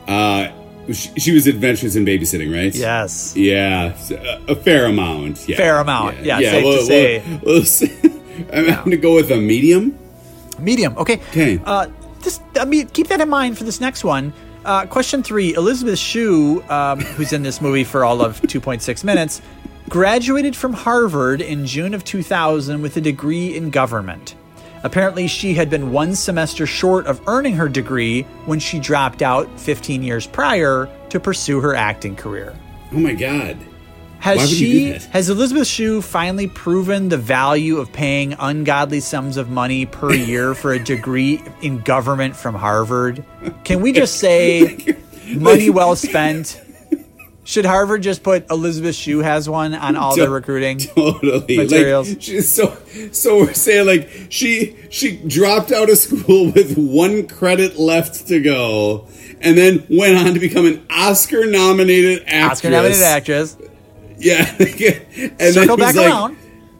Uh, 0.07 0.51
she, 0.91 1.09
she 1.19 1.31
was 1.33 1.47
adventures 1.47 1.95
in 1.95 2.05
babysitting, 2.05 2.53
right? 2.53 2.73
Yes. 2.73 3.35
Yeah, 3.35 3.91
s- 3.93 4.11
a, 4.11 4.41
a 4.47 4.55
fair 4.55 4.85
amount. 4.85 5.47
Yeah. 5.47 5.57
Fair 5.57 5.77
amount, 5.79 6.23
yeah, 6.23 6.39
safe 6.39 6.61
to 6.63 6.67
we'll- 6.67 6.85
say. 6.85 7.23
we'll- 7.27 7.39
we'll 7.43 7.65
say- 7.65 8.11
I'm 8.53 8.65
going 8.65 8.91
to 8.91 8.97
go 8.97 9.15
with 9.15 9.31
a 9.31 9.37
medium. 9.37 9.97
Medium. 10.59 10.95
Okay. 10.97 11.15
Okay. 11.29 11.59
Uh, 11.65 11.87
just 12.21 12.41
I 12.59 12.65
mean, 12.65 12.87
keep 12.87 13.07
that 13.07 13.19
in 13.21 13.29
mind 13.29 13.57
for 13.57 13.63
this 13.63 13.81
next 13.81 14.03
one. 14.03 14.31
Uh, 14.67 14.85
question 14.85 15.23
three: 15.23 15.53
Elizabeth 15.53 15.97
Shue, 15.97 16.61
um, 16.69 16.99
who's 16.99 17.31
in 17.31 17.41
this 17.41 17.61
movie 17.61 17.85
for 17.85 18.03
all 18.03 18.21
of 18.21 18.41
2.6 18.43 19.03
minutes, 19.05 19.41
graduated 19.87 20.57
from 20.57 20.73
Harvard 20.73 21.39
in 21.39 21.65
June 21.65 21.93
of 21.93 22.03
2000 22.03 22.81
with 22.81 22.97
a 22.97 23.01
degree 23.01 23.55
in 23.55 23.69
government. 23.69 24.35
Apparently, 24.83 25.25
she 25.25 25.53
had 25.53 25.69
been 25.69 25.93
one 25.93 26.13
semester 26.13 26.65
short 26.65 27.07
of 27.07 27.21
earning 27.27 27.55
her 27.55 27.69
degree 27.69 28.23
when 28.45 28.59
she 28.59 28.77
dropped 28.77 29.21
out 29.21 29.47
15 29.57 30.03
years 30.03 30.27
prior 30.27 30.89
to 31.11 31.19
pursue 31.19 31.61
her 31.61 31.73
acting 31.73 32.17
career. 32.17 32.53
Oh 32.91 32.97
my 32.97 33.13
god. 33.13 33.57
Has 34.19 34.37
Why 34.37 34.43
would 34.43 34.51
you 34.51 34.99
she 34.99 35.07
has 35.09 35.29
Elizabeth 35.29 35.67
Shue 35.67 36.01
finally 36.01 36.47
proven 36.47 37.09
the 37.09 37.17
value 37.17 37.77
of 37.77 37.93
paying 37.93 38.33
ungodly 38.39 38.99
sums 38.99 39.37
of 39.37 39.49
money 39.49 39.85
per 39.85 40.13
year 40.13 40.53
for 40.53 40.73
a 40.73 40.83
degree 40.83 41.41
in 41.61 41.79
government 41.79 42.35
from 42.35 42.55
Harvard? 42.55 43.23
Can 43.63 43.81
we 43.81 43.91
just 43.91 44.17
say 44.17 44.97
money 45.27 45.69
well 45.69 45.95
spent? 45.95 46.61
Should 47.43 47.63
Harvard 47.63 48.03
just 48.03 48.23
put 48.23 48.51
Elizabeth 48.51 48.93
Shue 48.95 49.19
has 49.19 49.47
one 49.47 49.73
on 49.73 49.95
all 49.95 50.15
their 50.17 50.29
recruiting? 50.31 50.79
Totally. 50.79 51.55
Materials. 51.55 52.09
Like, 52.09 52.21
she's 52.21 52.51
so 52.51 52.77
so 53.13 53.37
we're 53.37 53.53
saying 53.53 53.85
like 53.87 54.09
she 54.29 54.75
she 54.89 55.15
dropped 55.15 55.71
out 55.71 55.89
of 55.89 55.97
school 55.97 56.51
with 56.51 56.77
one 56.77 57.25
credit 57.27 57.77
left 57.79 58.27
to 58.27 58.41
go 58.41 59.07
and 59.39 59.57
then 59.57 59.85
went 59.89 60.17
on 60.17 60.33
to 60.33 60.39
become 60.41 60.65
an 60.65 60.85
Oscar 60.89 61.45
nominated 61.45 62.23
actress. 62.27 62.51
Oscar 62.51 62.69
nominated 62.71 63.03
actress. 63.03 63.57
Yeah. 64.17 64.49
and 64.59 65.53
Circle 65.53 65.77
was 65.77 65.85
back 65.85 65.95
like- 65.95 66.07
around. 66.07 66.37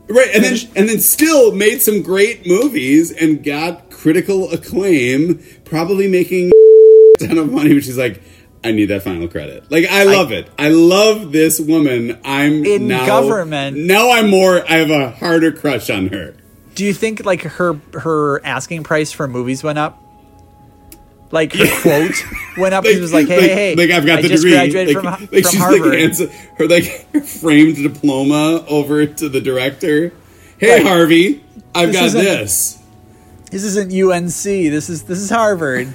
Right, 0.10 0.30
and 0.34 0.42
then 0.42 0.58
and 0.78 0.88
then 0.88 1.00
still 1.00 1.54
made 1.54 1.82
some 1.82 2.02
great 2.02 2.48
movies 2.48 3.12
and 3.12 3.44
got 3.44 3.90
critical 3.92 4.50
acclaim, 4.54 5.44
probably 5.66 6.08
making 6.08 6.50
a 6.50 7.26
ton 7.28 7.38
of 7.38 7.52
money, 7.52 7.74
which 7.74 7.90
is 7.90 7.98
like 7.98 8.22
I 8.64 8.72
need 8.72 8.86
that 8.86 9.04
final 9.04 9.28
credit. 9.28 9.70
Like 9.70 9.84
I 9.86 10.06
love 10.06 10.32
it. 10.32 10.50
I 10.58 10.70
love 10.70 11.34
this 11.34 11.60
woman. 11.60 12.18
I'm 12.24 12.64
In 12.64 12.88
now 12.88 13.06
government. 13.06 13.76
Now 13.78 14.12
I'm 14.12 14.30
more 14.30 14.64
I 14.70 14.78
have 14.78 14.92
a 14.92 15.12
harder 15.12 15.52
crush 15.52 15.90
on 15.90 16.08
her. 16.08 16.36
Do 16.74 16.86
you 16.86 16.94
think 16.94 17.26
like 17.26 17.42
her 17.42 17.74
her 17.92 18.46
asking 18.46 18.84
price 18.86 19.12
for 19.12 19.28
movies 19.28 19.62
went 19.62 19.78
up? 19.78 20.02
Like 21.32 21.54
her 21.54 21.82
quote 21.82 22.14
went 22.58 22.74
up. 22.74 22.86
she 22.88 23.00
was 23.00 23.12
like, 23.14 23.28
"Hey, 23.28 23.36
like, 23.38 23.50
hey, 23.50 23.56
hey! 23.56 23.76
like 23.76 23.90
I've 23.92 24.06
got 24.06 24.20
I 24.20 24.22
the 24.22 24.30
just 24.30 24.44
degree. 24.44 24.58
graduated 24.58 24.96
like, 24.96 25.18
from, 25.20 25.30
like 25.32 25.46
from 25.46 25.58
Harvard." 25.60 25.82
like 25.90 26.00
hands 26.00 26.22
her 26.58 26.68
like 26.68 27.26
framed 27.26 27.76
diploma 27.76 28.66
over 28.68 29.06
to 29.06 29.28
the 29.30 29.42
director. 29.42 30.14
Hey 30.58 30.78
Right. 30.78 30.84
Harvey, 30.88 31.44
I've 31.76 31.92
This 31.92 32.14
got 32.14 32.20
this. 32.20 32.80
This 33.52 33.64
isn't 33.64 33.92
UNC. 33.94 34.32
This 34.72 34.90
is 34.90 35.04
this 35.04 35.20
is 35.20 35.30
Harvard. 35.30 35.94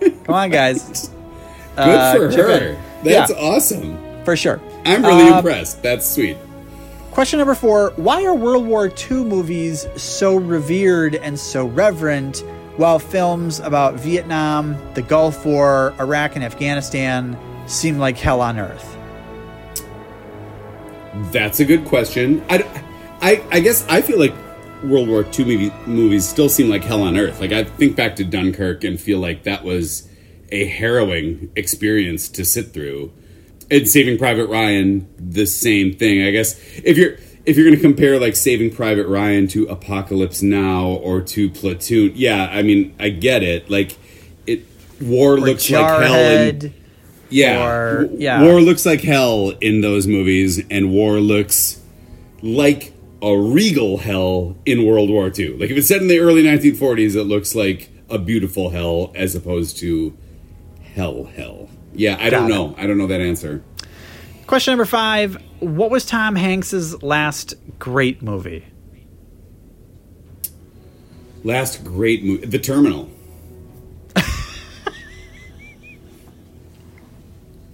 Come 0.00 0.34
on, 0.34 0.50
guys. 0.50 1.08
Good 1.76 1.80
Uh, 1.84 2.12
for 2.16 2.30
her. 2.32 2.76
That's 3.04 3.30
Yeah. 3.30 3.36
awesome. 3.38 3.98
For 4.24 4.36
sure. 4.36 4.60
I'm 4.84 5.04
really 5.04 5.28
Uh, 5.30 5.36
impressed. 5.38 5.82
That's 5.82 6.06
sweet. 6.06 6.36
Question 7.12 7.38
number 7.38 7.54
four 7.54 7.92
Why 7.96 8.24
are 8.24 8.34
World 8.34 8.66
War 8.66 8.88
II 9.10 9.24
movies 9.24 9.86
so 9.96 10.36
revered 10.36 11.14
and 11.14 11.38
so 11.38 11.66
reverent, 11.66 12.44
while 12.76 12.98
films 12.98 13.60
about 13.60 13.94
Vietnam, 13.94 14.76
the 14.94 15.02
Gulf 15.02 15.44
War, 15.44 15.94
Iraq, 16.00 16.36
and 16.36 16.44
Afghanistan 16.44 17.38
seem 17.66 17.98
like 17.98 18.16
hell 18.16 18.40
on 18.40 18.58
earth? 18.58 18.96
That's 21.32 21.60
a 21.60 21.64
good 21.64 21.84
question. 21.84 22.42
I, 22.48 22.64
I, 23.20 23.44
I 23.50 23.60
guess 23.60 23.86
I 23.88 24.00
feel 24.00 24.18
like 24.18 24.34
World 24.82 25.08
War 25.08 25.24
II 25.38 25.44
movie, 25.44 25.72
movies 25.86 26.28
still 26.28 26.48
seem 26.48 26.68
like 26.68 26.82
hell 26.82 27.02
on 27.02 27.16
earth. 27.16 27.40
Like 27.40 27.52
I 27.52 27.64
think 27.64 27.96
back 27.96 28.16
to 28.16 28.24
Dunkirk 28.24 28.84
and 28.84 29.00
feel 29.00 29.18
like 29.18 29.44
that 29.44 29.64
was 29.64 30.08
a 30.50 30.66
harrowing 30.66 31.50
experience 31.56 32.28
to 32.30 32.44
sit 32.44 32.72
through. 32.72 33.12
And 33.70 33.88
Saving 33.88 34.18
Private 34.18 34.48
Ryan, 34.48 35.08
the 35.18 35.46
same 35.46 35.94
thing. 35.94 36.22
I 36.26 36.30
guess 36.30 36.60
if 36.84 36.98
you're 36.98 37.16
if 37.44 37.56
you're 37.56 37.66
going 37.66 37.76
to 37.76 37.82
compare 37.82 38.18
like 38.20 38.36
Saving 38.36 38.70
Private 38.74 39.06
Ryan 39.06 39.48
to 39.48 39.66
Apocalypse 39.66 40.42
Now 40.42 40.86
or 40.86 41.20
to 41.22 41.50
Platoon, 41.50 42.12
yeah, 42.14 42.48
I 42.50 42.62
mean 42.62 42.94
I 43.00 43.08
get 43.10 43.42
it. 43.42 43.70
Like 43.70 43.96
it, 44.46 44.64
war 45.00 45.34
Or 45.34 45.40
looks 45.40 45.68
like 45.70 45.86
hell. 46.02 46.14
And, 46.14 46.72
yeah, 47.30 47.64
Or- 47.66 48.10
yeah. 48.16 48.42
War 48.42 48.60
looks 48.60 48.84
like 48.86 49.00
hell 49.00 49.50
in 49.60 49.80
those 49.80 50.06
movies, 50.06 50.62
and 50.70 50.90
war 50.92 51.18
looks 51.18 51.80
like 52.42 52.92
a 53.22 53.36
regal 53.36 53.98
hell 53.98 54.56
in 54.66 54.84
World 54.84 55.08
War 55.08 55.30
II. 55.36 55.56
Like 55.56 55.70
if 55.70 55.76
it's 55.78 55.88
set 55.88 56.02
in 56.02 56.08
the 56.08 56.18
early 56.18 56.42
1940s, 56.42 57.14
it 57.16 57.24
looks 57.24 57.54
like 57.54 57.88
a 58.10 58.18
beautiful 58.18 58.70
hell 58.70 59.12
as 59.14 59.34
opposed 59.34 59.78
to 59.78 60.16
hell 60.94 61.24
hell. 61.24 61.68
Yeah, 61.94 62.16
I 62.20 62.30
don't 62.30 62.48
Got 62.48 62.50
it. 62.50 62.54
know. 62.54 62.74
I 62.78 62.86
don't 62.86 62.98
know 62.98 63.06
that 63.06 63.20
answer. 63.20 63.62
Question 64.46 64.72
number 64.72 64.84
five 64.84 65.36
What 65.60 65.90
was 65.90 66.04
Tom 66.04 66.34
Hanks's 66.36 67.02
last 67.02 67.54
great 67.78 68.22
movie? 68.22 68.64
Last 71.44 71.82
great 71.84 72.22
movie, 72.24 72.46
The 72.46 72.58
Terminal. 72.58 73.10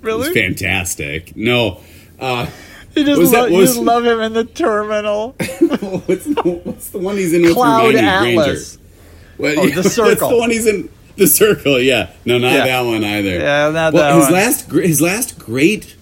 Was 0.02 0.28
fantastic. 0.30 1.36
No. 1.36 1.80
Uh, 2.18 2.46
You 2.94 3.04
just, 3.04 3.20
Was 3.20 3.30
that- 3.32 3.42
love, 3.42 3.50
you 3.50 3.60
just 3.66 3.78
love 3.78 4.04
him 4.06 4.20
in 4.20 4.32
the 4.32 4.44
terminal. 4.44 5.32
what's, 5.36 6.24
the, 6.24 6.60
what's 6.64 6.88
the 6.88 6.98
one 6.98 7.16
he's 7.18 7.34
in 7.34 7.42
with 7.42 7.52
Cloud 7.54 7.94
Hermione 7.94 8.34
Granger? 8.34 8.40
Atlas. 8.40 8.78
What, 9.36 9.58
Oh, 9.58 9.66
The 9.66 9.72
That's 9.82 9.92
Circle. 9.94 10.30
the 10.30 10.36
one 10.38 10.50
he's 10.50 10.66
in. 10.66 10.88
The 11.16 11.26
circle, 11.26 11.78
yeah. 11.80 12.10
No, 12.24 12.38
not 12.38 12.52
Yeah. 12.52 12.64
that 12.66 12.80
one 12.82 13.04
either. 13.04 13.38
Yeah, 13.40 13.70
not 13.70 13.92
well, 13.92 14.02
that 14.02 14.14
his 14.14 14.24
one. 14.24 14.32
last, 14.32 14.70
his 14.70 15.00
last 15.02 15.38
great, 15.38 15.94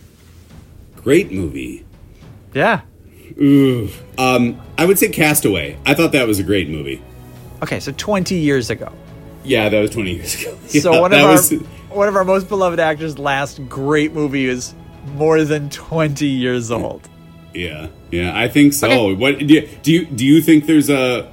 great 1.07 1.31
movie. 1.31 1.85
Yeah. 2.53 2.81
Ooh, 3.41 3.89
um, 4.19 4.61
I 4.77 4.85
would 4.87 4.99
say 4.99 5.09
Castaway. 5.09 5.79
I 5.87 5.95
thought 5.95 6.11
that 6.13 6.27
was 6.27 6.41
a 6.41 6.43
great 6.43 6.69
movie. 6.69 7.01
Okay, 7.63 7.79
so 7.79 7.93
20 7.97 8.35
years 8.35 8.71
ago. 8.71 8.91
Yeah, 9.45 9.69
that 9.69 9.81
was 9.81 9.91
twenty 9.91 10.15
years 10.15 10.35
ago. 10.43 10.59
So 10.67 11.01
one 11.01 11.13
of 11.13 11.21
our 11.21 11.31
was- 11.33 11.53
one 11.91 12.09
of 12.09 12.17
our 12.17 12.25
most 12.25 12.49
beloved 12.49 12.81
actors' 12.81 13.21
last 13.21 13.61
great 13.69 14.13
movie 14.13 14.47
is 14.47 14.75
more 15.15 15.45
than 15.45 15.71
20 15.71 16.27
years 16.27 16.73
old. 16.73 17.09
yeah, 17.55 17.87
yeah. 18.11 18.37
I 18.37 18.49
think 18.49 18.73
so. 18.73 18.89
Okay. 18.89 19.15
What 19.15 19.39
do 19.39 19.47
you, 19.55 19.69
do 19.85 19.93
you 19.93 20.07
do? 20.07 20.25
You 20.27 20.43
think 20.43 20.67
there's 20.67 20.91
a 20.91 21.31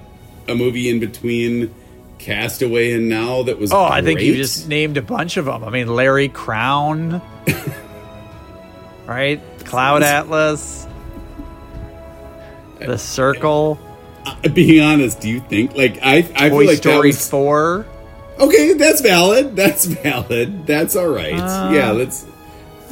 a 0.48 0.54
movie 0.54 0.88
in 0.90 1.00
between 1.00 1.74
Castaway 2.20 2.92
and 2.94 3.10
now 3.10 3.42
that 3.44 3.58
was? 3.58 3.74
Oh, 3.74 3.84
I 3.84 4.04
think 4.04 4.22
you 4.22 4.36
just 4.36 4.68
named 4.70 4.98
a 4.98 5.02
bunch 5.02 5.38
of 5.38 5.46
them. 5.46 5.64
I 5.64 5.72
mean, 5.72 5.88
Larry 5.88 6.30
Crowne, 6.30 7.20
right? 9.08 9.42
Cloud 9.65 10.04
Atlas, 10.04 10.88
The 12.80 12.97
Circle, 12.97 13.80
Uh, 14.26 14.49
Being 14.49 14.84
honest, 14.84 15.19
do 15.19 15.30
you 15.30 15.39
think 15.41 15.76
like 15.76 15.99
I? 16.04 16.17
I 16.36 16.49
Toy 16.49 16.60
feel 16.60 16.67
like 16.67 16.78
Story 16.78 17.08
was 17.10 17.30
4. 17.30 17.86
okay. 18.39 18.73
That's 18.73 19.02
valid. 19.02 19.56
That's 19.56 19.86
valid. 19.86 20.65
That's 20.65 20.95
all 20.95 21.10
right. 21.10 21.34
yeah, 21.34 21.91
let's. 21.91 22.26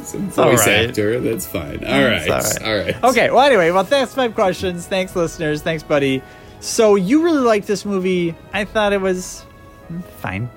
Some 0.03 0.29
voice 0.31 0.65
right. 0.65 0.89
actor. 0.89 1.19
That's 1.19 1.45
fine. 1.45 1.85
All 1.85 2.03
right. 2.03 2.27
It's 2.27 2.57
All 2.59 2.75
right. 2.75 3.03
Okay, 3.03 3.29
well, 3.29 3.41
anyway, 3.41 3.69
well, 3.69 3.83
thanks, 3.83 4.15
five 4.15 4.33
questions. 4.33 4.87
Thanks, 4.87 5.15
listeners. 5.15 5.61
Thanks, 5.61 5.83
buddy. 5.83 6.23
So, 6.59 6.95
you 6.95 7.23
really 7.23 7.39
liked 7.41 7.67
this 7.67 7.85
movie. 7.85 8.35
I 8.51 8.65
thought 8.65 8.93
it 8.93 9.01
was 9.01 9.45
fine. 10.17 10.49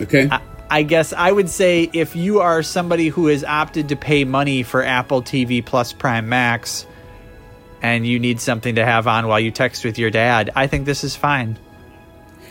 Okay. 0.00 0.28
I, 0.30 0.40
I 0.72 0.84
guess 0.84 1.12
I 1.12 1.30
would 1.30 1.50
say 1.50 1.90
if 1.92 2.16
you 2.16 2.40
are 2.40 2.62
somebody 2.62 3.08
who 3.08 3.26
has 3.26 3.44
opted 3.44 3.90
to 3.90 3.96
pay 3.96 4.24
money 4.24 4.62
for 4.62 4.82
Apple 4.82 5.20
TV 5.20 5.62
Plus 5.62 5.92
Prime 5.92 6.30
Max 6.30 6.86
and 7.82 8.06
you 8.06 8.18
need 8.18 8.40
something 8.40 8.76
to 8.76 8.84
have 8.86 9.06
on 9.06 9.26
while 9.26 9.38
you 9.38 9.50
text 9.50 9.84
with 9.84 9.98
your 9.98 10.08
dad, 10.08 10.48
I 10.56 10.68
think 10.68 10.86
this 10.86 11.04
is 11.04 11.14
fine. 11.14 11.58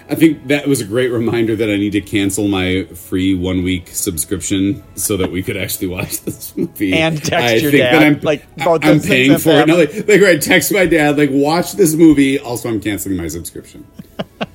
I 0.07 0.13
think 0.13 0.49
that 0.49 0.67
was 0.67 0.81
a 0.81 0.85
great 0.85 1.07
reminder 1.07 1.55
that 1.55 1.67
I 1.67 1.77
need 1.77 1.93
to 1.93 2.01
cancel 2.01 2.47
my 2.47 2.83
free 2.93 3.33
one 3.33 3.63
week 3.63 3.87
subscription 3.87 4.83
so 4.93 5.17
that 5.17 5.31
we 5.31 5.41
could 5.41 5.57
actually 5.57 5.87
watch 5.87 6.21
this 6.25 6.55
movie. 6.55 6.93
And 6.93 7.17
text 7.17 7.33
I 7.33 7.53
your 7.55 7.71
think 7.71 7.81
dad, 7.81 7.93
that 7.95 8.03
I'm, 8.03 8.19
like, 8.19 8.45
I'm 8.85 8.99
paying 8.99 9.39
for 9.39 9.49
it. 9.49 9.67
No, 9.67 9.77
like, 9.77 10.07
like, 10.07 10.21
right, 10.21 10.39
text 10.39 10.71
my 10.71 10.85
dad, 10.85 11.17
like, 11.17 11.31
watch 11.31 11.71
this 11.71 11.95
movie. 11.95 12.37
Also, 12.37 12.69
I'm 12.69 12.81
canceling 12.81 13.17
my 13.17 13.29
subscription. 13.29 13.87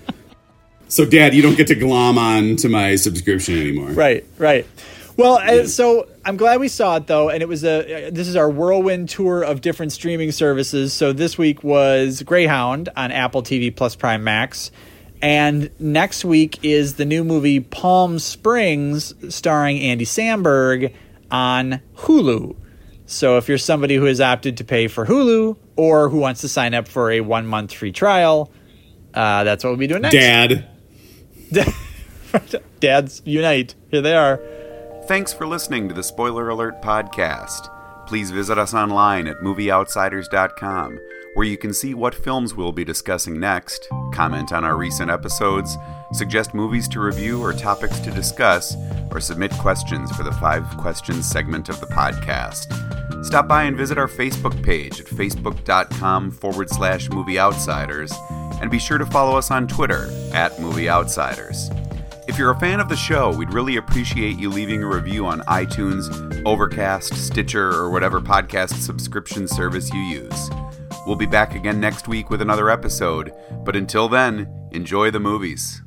so, 0.88 1.04
Dad, 1.04 1.34
you 1.34 1.42
don't 1.42 1.56
get 1.56 1.66
to 1.68 1.74
glom 1.74 2.18
on 2.18 2.56
to 2.56 2.68
my 2.68 2.96
subscription 2.96 3.58
anymore. 3.58 3.90
Right, 3.90 4.24
right. 4.38 4.66
Well, 5.16 5.38
uh, 5.38 5.66
so 5.66 6.08
I'm 6.24 6.36
glad 6.36 6.60
we 6.60 6.68
saw 6.68 6.96
it 6.96 7.06
though, 7.06 7.30
and 7.30 7.42
it 7.42 7.48
was 7.48 7.64
a. 7.64 8.08
Uh, 8.08 8.10
this 8.10 8.28
is 8.28 8.36
our 8.36 8.50
whirlwind 8.50 9.08
tour 9.08 9.42
of 9.42 9.62
different 9.62 9.92
streaming 9.92 10.30
services. 10.30 10.92
So 10.92 11.12
this 11.14 11.38
week 11.38 11.64
was 11.64 12.22
Greyhound 12.22 12.90
on 12.96 13.12
Apple 13.12 13.42
TV 13.42 13.74
plus 13.74 13.96
Prime 13.96 14.24
Max, 14.24 14.70
and 15.22 15.70
next 15.80 16.24
week 16.24 16.58
is 16.62 16.96
the 16.96 17.06
new 17.06 17.24
movie 17.24 17.60
Palm 17.60 18.18
Springs, 18.18 19.14
starring 19.34 19.80
Andy 19.80 20.04
Samberg 20.04 20.92
on 21.30 21.80
Hulu. 21.96 22.54
So 23.06 23.38
if 23.38 23.48
you're 23.48 23.56
somebody 23.56 23.94
who 23.94 24.04
has 24.04 24.20
opted 24.20 24.58
to 24.58 24.64
pay 24.64 24.86
for 24.88 25.06
Hulu 25.06 25.56
or 25.76 26.10
who 26.10 26.18
wants 26.18 26.42
to 26.42 26.48
sign 26.48 26.74
up 26.74 26.88
for 26.88 27.10
a 27.10 27.22
one 27.22 27.46
month 27.46 27.72
free 27.72 27.92
trial, 27.92 28.52
uh, 29.14 29.44
that's 29.44 29.64
what 29.64 29.70
we'll 29.70 29.78
be 29.78 29.86
doing 29.86 30.02
next. 30.02 30.14
Dad. 30.14 30.68
Dads 32.80 33.22
unite! 33.24 33.74
Here 33.90 34.00
they 34.00 34.14
are. 34.14 34.40
Thanks 35.06 35.32
for 35.32 35.46
listening 35.46 35.88
to 35.88 35.94
the 35.94 36.02
Spoiler 36.02 36.48
Alert 36.48 36.82
podcast. 36.82 37.70
Please 38.06 38.30
visit 38.30 38.58
us 38.58 38.74
online 38.74 39.26
at 39.26 39.38
movieoutsiders.com, 39.38 40.98
where 41.34 41.46
you 41.46 41.56
can 41.56 41.72
see 41.72 41.94
what 41.94 42.14
films 42.14 42.54
we'll 42.54 42.72
be 42.72 42.84
discussing 42.84 43.38
next, 43.38 43.86
comment 44.12 44.52
on 44.52 44.64
our 44.64 44.76
recent 44.76 45.10
episodes, 45.10 45.76
suggest 46.12 46.54
movies 46.54 46.88
to 46.88 47.00
review 47.00 47.42
or 47.42 47.52
topics 47.52 47.98
to 48.00 48.10
discuss, 48.10 48.76
or 49.10 49.20
submit 49.20 49.50
questions 49.52 50.10
for 50.16 50.22
the 50.22 50.32
Five 50.32 50.64
Questions 50.76 51.28
segment 51.28 51.68
of 51.68 51.80
the 51.80 51.86
podcast. 51.86 52.66
Stop 53.24 53.48
by 53.48 53.64
and 53.64 53.76
visit 53.76 53.98
our 53.98 54.08
Facebook 54.08 54.62
page 54.62 55.00
at 55.00 55.06
facebook.com 55.06 56.30
forward 56.30 56.70
slash 56.70 57.08
movie 57.10 57.38
outsiders, 57.38 58.12
and 58.60 58.70
be 58.70 58.78
sure 58.78 58.98
to 58.98 59.06
follow 59.06 59.36
us 59.36 59.50
on 59.50 59.66
Twitter 59.66 60.08
at 60.32 60.58
Movie 60.60 60.88
Outsiders. 60.88 61.70
If 62.28 62.38
you're 62.38 62.50
a 62.50 62.58
fan 62.58 62.80
of 62.80 62.88
the 62.88 62.96
show, 62.96 63.32
we'd 63.36 63.52
really 63.52 63.76
appreciate 63.76 64.36
you 64.36 64.50
leaving 64.50 64.82
a 64.82 64.88
review 64.88 65.26
on 65.26 65.42
iTunes, 65.42 66.42
Overcast, 66.44 67.14
Stitcher, 67.14 67.70
or 67.70 67.90
whatever 67.90 68.20
podcast 68.20 68.82
subscription 68.82 69.46
service 69.46 69.92
you 69.92 70.00
use. 70.00 70.50
We'll 71.06 71.14
be 71.14 71.26
back 71.26 71.54
again 71.54 71.78
next 71.78 72.08
week 72.08 72.28
with 72.28 72.42
another 72.42 72.68
episode, 72.68 73.32
but 73.64 73.76
until 73.76 74.08
then, 74.08 74.52
enjoy 74.72 75.12
the 75.12 75.20
movies. 75.20 75.82